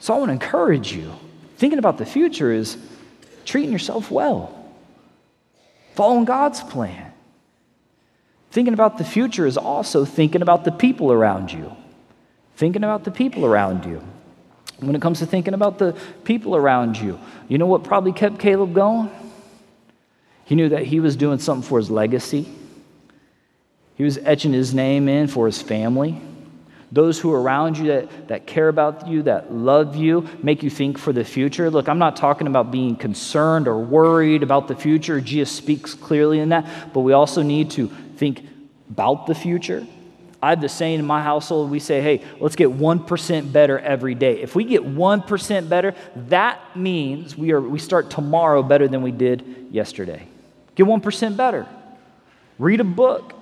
So 0.02 0.16
I 0.16 0.18
want 0.18 0.30
to 0.30 0.34
encourage 0.34 0.92
you. 0.92 1.14
Thinking 1.58 1.78
about 1.78 2.00
the 2.00 2.08
future 2.08 2.52
is 2.52 2.76
treating 3.46 3.72
yourself 3.72 4.10
well, 4.10 4.74
following 5.94 6.26
God's 6.26 6.60
plan. 6.62 7.14
Thinking 8.50 8.74
about 8.74 8.98
the 8.98 9.04
future 9.04 9.46
is 9.46 9.58
also 9.58 10.04
thinking 10.04 10.42
about 10.42 10.66
the 10.66 10.72
people 10.72 11.12
around 11.12 11.54
you. 11.54 11.72
Thinking 12.56 12.84
about 12.84 13.04
the 13.04 13.12
people 13.12 13.46
around 13.46 13.86
you. 13.86 14.04
When 14.80 14.96
it 14.96 15.04
comes 15.04 15.20
to 15.20 15.28
thinking 15.28 15.54
about 15.54 15.78
the 15.78 15.96
people 16.24 16.56
around 16.56 16.98
you, 16.98 17.20
you 17.48 17.60
know 17.60 17.68
what 17.68 17.84
probably 17.84 18.12
kept 18.12 18.40
Caleb 18.40 18.74
going? 18.74 19.12
He 20.46 20.56
knew 20.56 20.70
that 20.70 20.84
he 20.84 21.00
was 21.00 21.16
doing 21.16 21.38
something 21.38 21.68
for 21.68 21.78
his 21.78 21.92
legacy. 21.92 22.52
He 23.96 24.04
was 24.04 24.18
etching 24.18 24.52
his 24.52 24.74
name 24.74 25.08
in 25.08 25.28
for 25.28 25.46
his 25.46 25.62
family 25.62 26.20
those 26.92 27.20
who 27.20 27.32
are 27.32 27.42
around 27.42 27.78
you 27.78 27.88
that, 27.88 28.28
that 28.28 28.46
care 28.46 28.68
about 28.68 29.08
you, 29.08 29.24
that 29.24 29.54
love 29.54 29.96
you, 29.96 30.28
make 30.44 30.62
you 30.62 30.70
think 30.70 30.98
for 30.98 31.14
the 31.14 31.24
future. 31.24 31.70
Look, 31.70 31.88
I'm 31.88 32.00
not 32.00 32.18
talking 32.18 32.48
about 32.48 32.70
being 32.70 32.96
concerned 32.96 33.68
or 33.68 33.80
worried 33.80 34.44
about 34.44 34.68
the 34.68 34.76
future. 34.76 35.22
Jesus 35.22 35.56
speaks 35.56 35.94
clearly 35.94 36.40
in 36.40 36.50
that, 36.50 36.94
but 36.94 37.02
we 37.02 37.14
also 37.14 37.42
need 37.42 37.72
to 37.72 37.88
think 38.18 38.46
about 38.90 39.26
the 39.26 39.36
future. 39.36 39.88
I 40.44 40.50
have 40.50 40.62
the 40.62 40.70
saying 40.70 41.00
in 41.00 41.06
my 41.06 41.22
household, 41.22 41.70
we 41.70 41.80
say, 41.80 42.02
hey, 42.02 42.24
let's 42.40 42.56
get 42.56 42.70
1% 42.70 43.54
better 43.54 43.78
every 43.80 44.16
day. 44.16 44.42
If 44.42 44.56
we 44.56 44.64
get 44.64 44.82
1% 44.82 45.70
better, 45.70 45.94
that 46.16 46.76
means 46.76 47.38
we, 47.38 47.52
are, 47.52 47.62
we 47.62 47.78
start 47.80 48.10
tomorrow 48.10 48.64
better 48.64 48.88
than 48.88 49.04
we 49.04 49.12
did 49.12 49.68
yesterday. 49.70 50.28
Get 50.76 50.88
1% 50.88 51.38
better. 51.38 51.68
Read 52.58 52.80
a 52.80 52.84
book. 52.84 53.34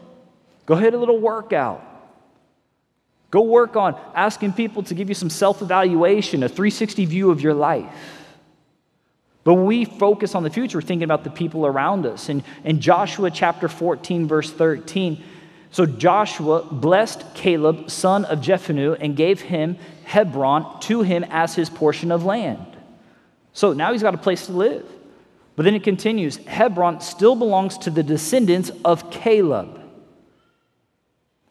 Go 0.65 0.75
hit 0.75 0.93
a 0.93 0.97
little 0.97 1.19
workout. 1.19 1.88
Go 3.31 3.41
work 3.41 3.75
on 3.75 3.99
asking 4.15 4.53
people 4.53 4.83
to 4.83 4.93
give 4.93 5.09
you 5.09 5.15
some 5.15 5.29
self 5.29 5.61
evaluation, 5.61 6.43
a 6.43 6.49
360 6.49 7.05
view 7.05 7.31
of 7.31 7.41
your 7.41 7.53
life. 7.53 7.91
But 9.43 9.55
we 9.55 9.85
focus 9.85 10.35
on 10.35 10.43
the 10.43 10.49
future, 10.49 10.81
thinking 10.81 11.03
about 11.03 11.23
the 11.23 11.29
people 11.29 11.65
around 11.65 12.05
us. 12.05 12.29
And 12.29 12.43
in 12.63 12.81
Joshua 12.81 13.31
chapter 13.31 13.67
14, 13.67 14.27
verse 14.27 14.51
13, 14.51 15.23
so 15.71 15.85
Joshua 15.85 16.63
blessed 16.63 17.23
Caleb, 17.35 17.89
son 17.89 18.25
of 18.25 18.39
Jephunneh, 18.39 18.97
and 18.99 19.15
gave 19.15 19.41
him 19.41 19.77
Hebron 20.05 20.79
to 20.81 21.03
him 21.03 21.23
as 21.29 21.55
his 21.55 21.69
portion 21.69 22.11
of 22.11 22.25
land. 22.25 22.65
So 23.53 23.73
now 23.73 23.91
he's 23.91 24.01
got 24.01 24.15
a 24.15 24.19
place 24.19 24.47
to 24.47 24.51
live. 24.51 24.85
But 25.55 25.63
then 25.63 25.75
it 25.75 25.83
continues 25.83 26.37
Hebron 26.37 27.01
still 27.01 27.35
belongs 27.35 27.77
to 27.79 27.91
the 27.91 28.01
descendants 28.01 28.71
of 28.83 29.11
Caleb. 29.11 29.79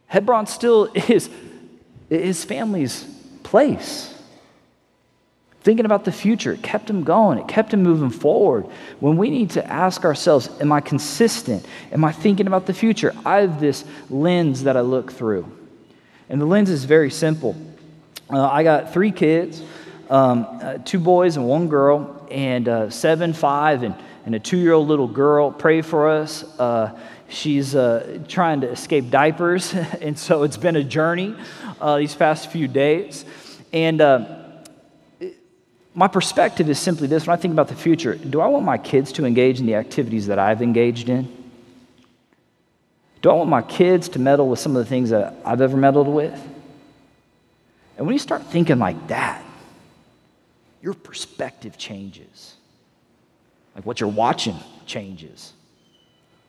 Hebron 0.07 0.47
still 0.47 0.85
is 0.95 1.31
his 2.09 2.45
family's 2.45 3.05
place. 3.43 4.15
Thinking 5.61 5.85
about 5.85 6.05
the 6.05 6.13
future, 6.13 6.53
it 6.53 6.63
kept 6.63 6.89
him 6.89 7.05
going, 7.05 7.39
it 7.39 7.49
kept 7.49 7.75
him 7.75 7.83
moving 7.83 8.11
forward. 8.11 8.67
When 9.01 9.17
we 9.17 9.29
need 9.29 9.51
to 9.51 9.67
ask 9.67 10.05
ourselves, 10.05 10.49
Am 10.61 10.73
I 10.73 10.81
consistent? 10.81 11.67
Am 11.93 12.05
I 12.05 12.13
thinking 12.13 12.47
about 12.47 12.67
the 12.67 12.75
future? 12.75 13.15
I 13.27 13.39
have 13.39 13.61
this 13.61 13.85
lens 14.09 14.63
that 14.65 14.77
I 14.77 14.81
look 14.81 15.13
through. 15.13 15.51
And 16.29 16.41
the 16.41 16.47
lens 16.47 16.71
is 16.71 16.85
very 16.85 17.11
simple. 17.11 17.57
Uh, 18.31 18.47
I 18.47 18.63
got 18.63 18.93
three 18.93 19.13
kids 19.13 19.63
um, 20.11 20.47
uh, 20.63 20.79
two 20.79 20.99
boys 20.99 21.37
and 21.37 21.47
one 21.47 21.69
girl, 21.69 22.27
and 22.31 22.69
uh, 22.69 22.91
seven, 22.91 23.33
five, 23.33 23.83
and, 23.83 23.95
and 24.25 24.35
a 24.35 24.39
two 24.39 24.57
year 24.57 24.73
old 24.73 24.89
little 24.89 25.09
girl. 25.09 25.51
Pray 25.51 25.83
for 25.83 26.09
us. 26.09 26.45
She's 27.29 27.75
uh, 27.75 28.21
trying 28.27 28.63
to 28.63 28.71
escape 28.71 29.11
diapers, 29.11 29.75
and 30.01 30.19
so 30.19 30.43
it's 30.43 30.57
been 30.57 30.77
a 30.77 30.85
journey 30.85 31.35
uh, 31.81 31.99
these 31.99 32.15
past 32.15 32.51
few 32.51 32.69
days. 32.69 33.25
And 33.73 34.01
uh, 34.01 34.39
my 35.95 36.09
perspective 36.09 36.71
is 36.71 36.79
simply 36.79 37.07
this 37.07 37.27
when 37.27 37.37
I 37.37 37.41
think 37.41 37.53
about 37.53 37.69
the 37.69 37.75
future, 37.75 38.15
do 38.15 38.41
I 38.41 38.47
want 38.47 38.65
my 38.65 38.79
kids 38.79 39.13
to 39.13 39.25
engage 39.25 39.61
in 39.61 39.67
the 39.67 39.75
activities 39.75 40.29
that 40.29 40.39
I've 40.39 40.63
engaged 40.63 41.09
in? 41.09 41.35
Do 43.21 43.31
I 43.31 43.35
want 43.35 43.51
my 43.51 43.63
kids 43.63 44.09
to 44.11 44.19
meddle 44.19 44.49
with 44.49 44.61
some 44.61 44.77
of 44.77 44.85
the 44.85 44.89
things 44.89 45.11
that 45.11 45.35
I've 45.45 45.61
ever 45.61 45.77
meddled 45.77 46.07
with? 46.07 46.41
And 47.97 48.07
when 48.07 48.15
you 48.15 48.21
start 48.21 48.45
thinking 48.45 48.79
like 48.79 49.09
that, 49.09 49.45
your 50.81 50.95
perspective 50.95 51.77
changes. 51.77 52.55
Like 53.75 53.85
what 53.85 54.01
you're 54.01 54.09
watching 54.09 54.57
changes, 54.87 55.53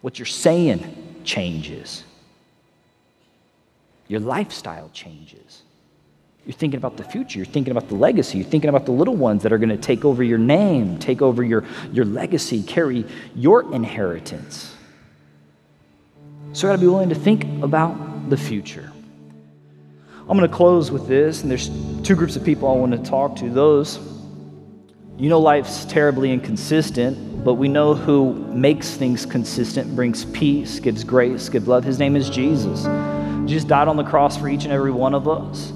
what 0.02 0.18
you're 0.20 0.26
saying 0.26 1.22
changes. 1.24 2.04
your 4.08 4.20
lifestyle 4.20 4.90
changes. 4.92 5.62
You're 6.46 6.56
thinking 6.56 6.80
about 6.80 6.98
the 6.98 7.04
future. 7.04 7.38
You're 7.38 7.46
thinking 7.46 7.70
about 7.72 7.90
the 7.90 7.96
legacy. 7.96 8.40
You're 8.40 8.48
thinking 8.48 8.70
about 8.70 8.86
the 8.86 8.92
little 8.92 9.16
ones 9.16 9.44
that 9.44 9.54
are 9.54 9.60
going 9.60 9.70
to 9.70 9.78
take 9.78 10.04
over 10.04 10.24
your 10.24 10.40
name, 10.40 10.98
take 10.98 11.22
over 11.22 11.44
your, 11.44 11.64
your 11.92 12.06
legacy, 12.06 12.64
carry 12.64 13.06
your 13.36 13.72
inheritance. 13.74 14.76
So 16.54 16.68
I 16.68 16.72
got 16.72 16.76
to 16.78 16.82
be 16.82 16.88
willing 16.88 17.10
to 17.10 17.16
think 17.16 17.44
about 17.64 18.32
the 18.32 18.38
future. 18.38 18.92
I'm 20.22 20.38
going 20.38 20.50
to 20.50 20.56
close 20.56 20.90
with 20.90 21.08
this, 21.08 21.44
and 21.44 21.52
there's 21.52 21.70
two 22.04 22.16
groups 22.16 22.36
of 22.36 22.44
people 22.44 22.68
I 22.68 22.74
want 22.74 22.92
to 22.94 23.10
talk 23.10 23.36
to. 23.38 23.50
Those, 23.50 24.00
you 25.20 25.28
know, 25.28 25.40
life's 25.40 25.84
terribly 25.84 26.32
inconsistent, 26.32 27.44
but 27.44 27.56
we 27.56 27.68
know 27.68 27.94
who 27.94 28.34
makes 28.34 28.92
things 28.92 29.26
consistent, 29.26 29.94
brings 29.94 30.24
peace, 30.26 30.80
gives 30.80 31.04
grace, 31.04 31.50
gives 31.50 31.68
love. 31.68 31.84
His 31.84 32.00
name 32.00 32.16
is 32.16 32.30
Jesus. 32.30 32.84
Jesus 33.46 33.66
died 33.66 33.90
on 33.90 33.98
the 33.98 34.04
cross 34.04 34.38
for 34.38 34.48
each 34.48 34.64
and 34.64 34.72
every 34.72 34.94
one 34.94 35.14
of 35.14 35.28
us. 35.28 35.74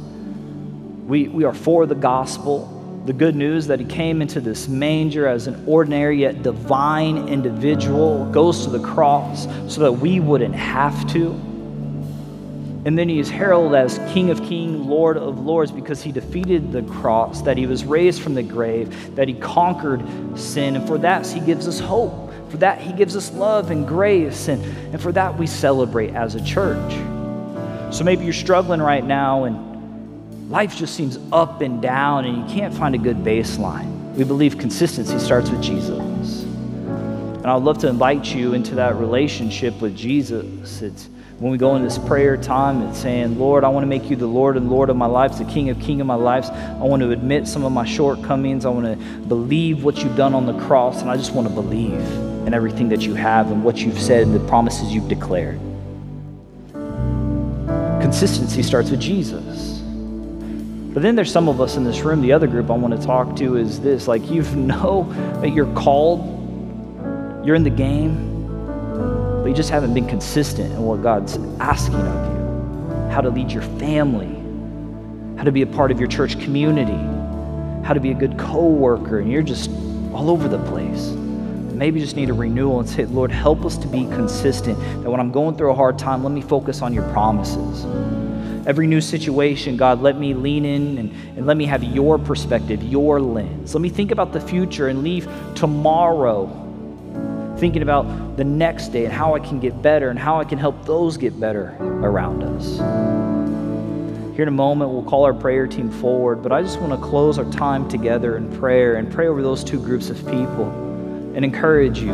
We, 1.05 1.27
we 1.27 1.43
are 1.43 1.53
for 1.53 1.85
the 1.85 1.95
gospel, 1.95 3.03
the 3.05 3.11
good 3.11 3.35
news 3.35 3.67
that 3.67 3.81
he 3.81 3.85
came 3.85 4.21
into 4.21 4.39
this 4.39 4.69
manger 4.69 5.27
as 5.27 5.47
an 5.47 5.61
ordinary 5.67 6.21
yet 6.21 6.41
divine 6.41 7.27
individual, 7.27 8.23
goes 8.31 8.63
to 8.63 8.69
the 8.69 8.79
cross 8.79 9.43
so 9.67 9.81
that 9.81 9.91
we 9.91 10.21
wouldn't 10.21 10.55
have 10.55 11.05
to. 11.11 11.52
And 12.85 12.97
then 12.97 13.07
he 13.07 13.19
is 13.19 13.29
heralded 13.29 13.79
as 13.79 13.97
King 14.13 14.29
of 14.29 14.43
Kings, 14.43 14.77
Lord 14.85 15.17
of 15.17 15.39
Lords, 15.39 15.71
because 15.71 16.03
he 16.03 16.11
defeated 16.11 16.71
the 16.71 16.83
cross, 16.83 17.41
that 17.43 17.57
he 17.57 17.65
was 17.65 17.85
raised 17.85 18.21
from 18.21 18.33
the 18.33 18.43
grave, 18.43 19.15
that 19.15 19.27
he 19.27 19.33
conquered 19.35 20.01
sin. 20.37 20.75
And 20.75 20.85
for 20.85 20.97
that, 20.97 21.25
he 21.25 21.39
gives 21.39 21.67
us 21.67 21.79
hope. 21.79 22.31
For 22.49 22.57
that, 22.57 22.81
he 22.81 22.91
gives 22.91 23.15
us 23.15 23.31
love 23.31 23.71
and 23.71 23.87
grace. 23.87 24.49
And, 24.49 24.63
and 24.93 25.01
for 25.01 25.13
that, 25.13 25.37
we 25.37 25.47
celebrate 25.47 26.13
as 26.13 26.35
a 26.35 26.43
church. 26.43 26.93
So 27.93 28.03
maybe 28.03 28.25
you're 28.25 28.33
struggling 28.33 28.81
right 28.81 29.03
now 29.03 29.45
and 29.45 30.49
life 30.49 30.75
just 30.75 30.95
seems 30.95 31.17
up 31.31 31.61
and 31.61 31.81
down 31.81 32.25
and 32.25 32.37
you 32.37 32.55
can't 32.55 32.73
find 32.73 32.95
a 32.95 32.97
good 32.97 33.17
baseline. 33.17 34.13
We 34.15 34.23
believe 34.23 34.57
consistency 34.57 35.17
starts 35.19 35.49
with 35.49 35.61
Jesus. 35.61 36.43
And 36.43 37.47
I'd 37.47 37.61
love 37.61 37.77
to 37.79 37.87
invite 37.87 38.25
you 38.25 38.53
into 38.53 38.75
that 38.75 38.95
relationship 38.95 39.79
with 39.81 39.95
Jesus. 39.95 40.81
It's 40.81 41.09
when 41.39 41.51
we 41.51 41.57
go 41.57 41.75
in 41.75 41.83
this 41.83 41.97
prayer 41.97 42.37
time, 42.37 42.81
and 42.81 42.95
saying, 42.95 43.39
Lord, 43.39 43.63
I 43.63 43.69
want 43.69 43.83
to 43.83 43.87
make 43.87 44.09
you 44.09 44.15
the 44.15 44.27
Lord 44.27 44.55
and 44.55 44.69
Lord 44.69 44.89
of 44.89 44.95
my 44.95 45.07
life, 45.07 45.37
the 45.37 45.45
King 45.45 45.69
of 45.69 45.79
King 45.79 45.99
of 45.99 46.07
my 46.07 46.15
life. 46.15 46.49
I 46.49 46.83
want 46.83 47.01
to 47.01 47.11
admit 47.11 47.47
some 47.47 47.65
of 47.65 47.71
my 47.71 47.85
shortcomings. 47.85 48.65
I 48.65 48.69
want 48.69 48.85
to 48.85 48.95
believe 49.27 49.83
what 49.83 49.97
you've 50.03 50.15
done 50.15 50.33
on 50.33 50.45
the 50.45 50.57
cross, 50.65 51.01
and 51.01 51.09
I 51.09 51.17
just 51.17 51.33
want 51.33 51.47
to 51.47 51.53
believe 51.53 51.99
in 52.45 52.53
everything 52.53 52.89
that 52.89 53.01
you 53.01 53.13
have 53.15 53.51
and 53.51 53.63
what 53.63 53.77
you've 53.77 53.99
said 53.99 54.27
and 54.27 54.35
the 54.35 54.47
promises 54.47 54.93
you've 54.93 55.07
declared. 55.07 55.59
Consistency 58.01 58.61
starts 58.61 58.91
with 58.91 58.99
Jesus. 58.99 59.79
But 60.93 61.01
then 61.01 61.15
there's 61.15 61.31
some 61.31 61.49
of 61.49 61.59
us 61.59 61.75
in 61.75 61.83
this 61.83 62.01
room, 62.01 62.21
the 62.21 62.33
other 62.33 62.45
group 62.45 62.69
I 62.69 62.75
want 62.75 62.99
to 62.99 63.03
talk 63.03 63.35
to 63.37 63.57
is 63.57 63.79
this 63.79 64.07
like, 64.07 64.29
you 64.29 64.43
know 64.55 65.11
that 65.41 65.49
you're 65.49 65.73
called, 65.73 66.21
you're 67.45 67.55
in 67.55 67.63
the 67.63 67.71
game, 67.71 68.32
but 69.43 69.49
you 69.49 69.53
just 69.53 69.69
haven't 69.69 69.93
been 69.93 70.07
consistent 70.07 70.71
in 70.71 70.81
what 70.81 71.03
God's 71.03 71.37
asking 71.59 71.95
of 71.95 72.33
you. 72.33 73.11
How 73.11 73.21
to 73.21 73.29
lead 73.29 73.51
your 73.51 73.61
family, 73.61 74.33
how 75.37 75.43
to 75.43 75.51
be 75.51 75.61
a 75.61 75.67
part 75.67 75.91
of 75.91 75.99
your 75.99 76.09
church 76.09 76.39
community, 76.39 76.97
how 77.85 77.93
to 77.93 77.99
be 77.99 78.09
a 78.09 78.15
good 78.15 78.39
co 78.39 78.65
worker, 78.67 79.19
and 79.19 79.31
you're 79.31 79.43
just 79.43 79.69
all 80.13 80.31
over 80.31 80.47
the 80.47 80.63
place 80.69 81.13
maybe 81.83 81.99
just 81.99 82.15
need 82.15 82.29
a 82.29 82.33
renewal 82.33 82.79
and 82.79 82.87
say, 82.87 83.05
Lord, 83.05 83.31
help 83.31 83.65
us 83.65 83.77
to 83.79 83.87
be 83.87 84.05
consistent. 84.05 84.77
That 85.03 85.09
when 85.09 85.19
I'm 85.19 85.31
going 85.31 85.57
through 85.57 85.71
a 85.71 85.75
hard 85.75 85.99
time, 85.99 86.23
let 86.23 86.31
me 86.31 86.41
focus 86.41 86.81
on 86.81 86.93
your 86.93 87.03
promises. 87.09 87.85
Every 88.65 88.87
new 88.87 89.01
situation, 89.01 89.75
God, 89.75 90.01
let 90.01 90.17
me 90.17 90.33
lean 90.33 90.63
in 90.63 90.97
and, 90.97 91.11
and 91.37 91.45
let 91.45 91.57
me 91.57 91.65
have 91.65 91.83
your 91.83 92.17
perspective, 92.17 92.81
your 92.83 93.19
lens. 93.19 93.75
Let 93.75 93.81
me 93.81 93.89
think 93.89 94.11
about 94.11 94.31
the 94.31 94.39
future 94.39 94.87
and 94.87 95.03
leave 95.03 95.27
tomorrow 95.55 96.45
thinking 97.63 97.81
about 97.81 98.35
the 98.35 98.43
next 98.43 98.89
day 98.89 99.05
and 99.05 99.13
how 99.13 99.35
I 99.35 99.39
can 99.39 99.57
get 99.57 99.81
better 99.81 100.09
and 100.09 100.19
how 100.19 100.37
I 100.37 100.43
can 100.43 100.57
help 100.57 100.85
those 100.85 101.15
get 101.15 101.39
better 101.39 101.77
around 101.79 102.43
us. 102.43 102.75
Here 104.35 104.41
in 104.41 104.49
a 104.49 104.51
moment, 104.51 104.91
we'll 104.91 105.05
call 105.05 105.23
our 105.23 105.33
prayer 105.33 105.65
team 105.65 105.89
forward, 105.89 106.43
but 106.43 106.51
I 106.51 106.61
just 106.61 106.81
want 106.81 106.91
to 106.91 106.97
close 106.97 107.39
our 107.39 107.49
time 107.51 107.87
together 107.87 108.35
in 108.35 108.51
prayer 108.59 108.95
and 108.95 109.09
pray 109.09 109.27
over 109.27 109.41
those 109.41 109.63
two 109.63 109.79
groups 109.79 110.09
of 110.09 110.17
people 110.25 110.65
and 111.35 111.45
encourage 111.45 111.99
you 111.99 112.11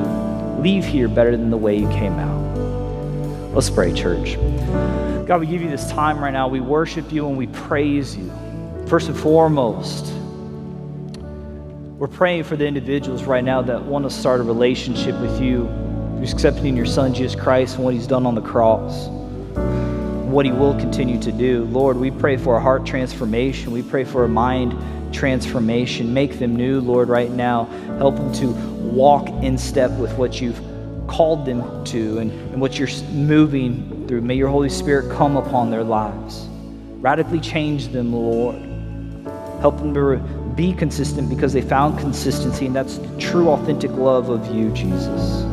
leave 0.60 0.86
here 0.86 1.08
better 1.08 1.36
than 1.36 1.50
the 1.50 1.58
way 1.58 1.76
you 1.76 1.90
came 1.90 2.14
out. 2.14 3.56
Let's 3.56 3.72
pray, 3.72 3.92
church. 3.92 4.36
God, 5.26 5.40
we 5.40 5.48
give 5.48 5.64
you 5.64 5.70
this 5.72 5.90
time 5.90 6.20
right 6.20 6.32
now. 6.32 6.48
We 6.48 6.60
worship 6.60 7.12
you 7.12 7.28
and 7.28 7.36
we 7.36 7.48
praise 7.48 8.16
you. 8.16 8.32
First 8.86 9.08
and 9.08 9.18
foremost, 9.18 10.14
we're 12.00 12.08
praying 12.08 12.46
for 12.46 12.56
the 12.56 12.66
individuals 12.66 13.24
right 13.24 13.44
now 13.44 13.62
that 13.62 13.84
want 13.84 14.06
to 14.06 14.10
start 14.10 14.40
a 14.40 14.44
relationship 14.44 15.20
with 15.20 15.42
you 15.42 15.66
through 16.16 16.24
accepting 16.24 16.78
your 16.78 16.86
Son, 16.86 17.14
Jesus 17.14 17.36
Christ, 17.36 17.76
and 17.76 17.84
what 17.84 17.94
He's 17.94 18.08
done 18.08 18.26
on 18.26 18.36
the 18.36 18.42
cross, 18.42 19.10
what 20.30 20.46
He 20.46 20.54
will 20.54 20.80
continue 20.80 21.20
to 21.22 21.34
do. 21.34 21.66
Lord, 21.66 21.98
we 21.98 22.10
pray 22.10 22.38
for 22.38 22.56
a 22.56 22.62
heart 22.62 22.86
transformation. 22.86 23.74
We 23.74 23.84
pray 23.84 24.06
for 24.06 24.24
a 24.24 24.30
mind 24.30 24.74
transformation. 25.14 26.14
Make 26.14 26.40
them 26.40 26.56
new, 26.56 26.80
Lord, 26.80 27.10
right 27.10 27.32
now. 27.32 27.66
Help 27.98 28.16
them 28.16 28.32
to 28.36 28.48
walk 28.48 29.28
in 29.44 29.58
step 29.58 29.92
with 29.92 30.14
what 30.14 30.40
you've 30.40 30.62
called 31.08 31.46
them 31.46 31.84
to 31.84 32.20
and, 32.20 32.32
and 32.32 32.62
what 32.62 32.80
you're 32.80 32.88
moving 33.12 34.08
through. 34.08 34.22
May 34.22 34.36
your 34.36 34.48
Holy 34.48 34.70
Spirit 34.70 35.12
come 35.12 35.36
upon 35.36 35.70
their 35.70 35.84
lives. 35.84 36.48
Radically 37.02 37.42
change 37.42 37.90
them, 37.90 38.14
Lord. 38.14 38.56
Help 39.60 39.78
them 39.80 39.94
to 39.94 40.00
be 40.60 40.74
consistent 40.74 41.30
because 41.30 41.54
they 41.54 41.62
found 41.62 41.98
consistency, 41.98 42.66
and 42.66 42.76
that's 42.76 42.98
the 42.98 43.18
true, 43.18 43.48
authentic 43.48 43.92
love 43.92 44.28
of 44.28 44.54
you, 44.54 44.70
Jesus. 44.72 45.46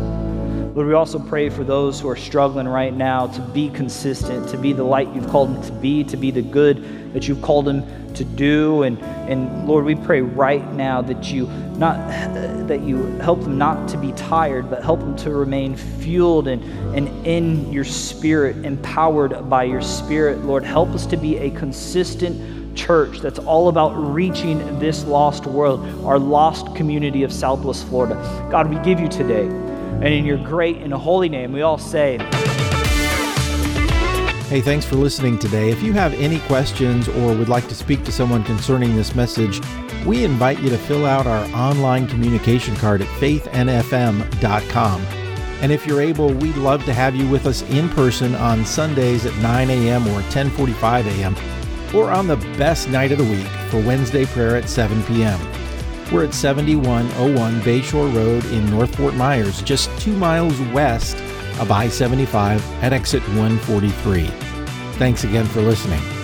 Lord, 0.75 0.89
we 0.89 0.95
also 0.95 1.21
pray 1.21 1.49
for 1.49 1.63
those 1.63 2.01
who 2.01 2.09
are 2.09 2.17
struggling 2.17 2.67
right 2.67 2.93
now 2.93 3.29
to 3.29 3.41
be 3.41 3.71
consistent, 3.71 4.49
to 4.49 4.59
be 4.59 4.73
the 4.73 4.83
light 4.83 5.09
you've 5.15 5.29
called 5.29 5.55
them 5.55 5.63
to 5.63 5.73
be, 5.75 6.03
to 6.03 6.17
be 6.17 6.33
the 6.33 6.43
good 6.43 7.13
that 7.13 7.29
you've 7.29 7.41
called 7.41 7.67
them 7.67 8.13
to 8.15 8.25
do. 8.25 8.83
And, 8.83 8.99
and 9.31 9.69
Lord, 9.69 9.85
we 9.85 9.95
pray 9.95 10.23
right 10.23 10.73
now 10.73 11.03
that 11.03 11.31
you 11.31 11.47
not 11.77 11.97
that 12.67 12.81
you 12.81 13.07
help 13.19 13.43
them 13.43 13.59
not 13.59 13.89
to 13.91 13.97
be 13.99 14.11
tired, 14.13 14.69
but 14.69 14.83
help 14.83 14.99
them 14.99 15.15
to 15.19 15.31
remain 15.31 15.77
fueled 15.77 16.49
and, 16.49 16.65
and 16.97 17.27
in 17.27 17.73
your 17.73 17.85
spirit, 17.85 18.65
empowered 18.65 19.49
by 19.49 19.63
your 19.63 19.83
spirit. 19.83 20.45
Lord, 20.45 20.65
help 20.65 20.89
us 20.89 21.07
to 21.07 21.17
be 21.17 21.37
a 21.39 21.51
consistent 21.51 22.56
church 22.77 23.21
that's 23.21 23.39
all 23.41 23.69
about 23.69 23.91
reaching 23.97 24.79
this 24.79 25.05
lost 25.05 25.47
world, 25.47 25.81
our 26.05 26.19
lost 26.19 26.75
community 26.77 27.23
of 27.23 27.33
Southwest 27.33 27.87
Florida. 27.89 28.15
God, 28.51 28.69
we 28.69 28.79
give 28.85 29.01
you 29.01 29.09
today. 29.09 29.47
And 29.47 30.09
in 30.09 30.25
your 30.27 30.39
great 30.39 30.77
and 30.77 30.93
holy 30.93 31.29
name, 31.29 31.53
we 31.53 31.63
all 31.63 31.79
say, 31.79 32.19
Hey, 34.49 34.61
thanks 34.61 34.85
for 34.85 34.95
listening 34.95 35.41
today. 35.41 35.71
If 35.71 35.83
you 35.83 35.93
have 35.95 36.15
any 36.15 36.39
questions 36.41 37.09
or 37.09 37.35
would 37.35 37.49
like 37.49 37.67
to 37.67 37.75
speak 37.75 38.05
to 38.05 38.13
someone 38.13 38.45
concerning 38.45 38.95
this 38.95 39.13
message, 39.15 39.61
we 40.07 40.23
invite 40.23 40.61
you 40.61 40.71
to 40.71 40.79
fill 40.79 41.05
out 41.05 41.27
our 41.27 41.45
online 41.47 42.07
communication 42.07 42.77
card 42.77 43.03
at 43.03 43.09
faithnfm.com. 43.19 45.01
And 45.63 45.73
if 45.73 45.85
you're 45.85 46.01
able, 46.01 46.33
we'd 46.33 46.57
love 46.57 46.85
to 46.85 46.95
have 46.95 47.17
you 47.17 47.29
with 47.29 47.47
us 47.47 47.63
in 47.71 47.89
person 47.89 48.37
on 48.37 48.65
Sundays 48.65 49.27
at 49.27 49.35
9 49.39 49.71
a.m. 49.71 50.07
or 50.09 50.21
10:45 50.31 51.07
a.m. 51.07 51.35
or 51.95 52.11
on 52.11 52.27
the 52.27 52.37
best 52.59 52.89
night 52.89 53.13
of 53.13 53.19
the 53.19 53.25
week 53.25 53.47
for 53.71 53.81
Wednesday 53.81 54.25
prayer 54.27 54.57
at 54.57 54.69
7 54.69 55.03
p.m. 55.05 55.41
We're 56.13 56.25
at 56.25 56.35
7101 56.35 57.61
Bayshore 57.63 58.15
Road 58.15 58.45
in 58.47 58.69
North 58.71 58.95
Fort 58.97 59.15
Myers, 59.15 59.63
just 59.63 59.91
2 60.01 60.17
miles 60.17 60.61
west 60.73 61.17
of 61.59 61.71
I 61.71 61.89
75 61.89 62.65
at 62.83 62.93
exit 62.93 63.23
143. 63.29 64.27
Thanks 64.99 65.25
again 65.25 65.47
for 65.47 65.63
listening. 65.63 66.16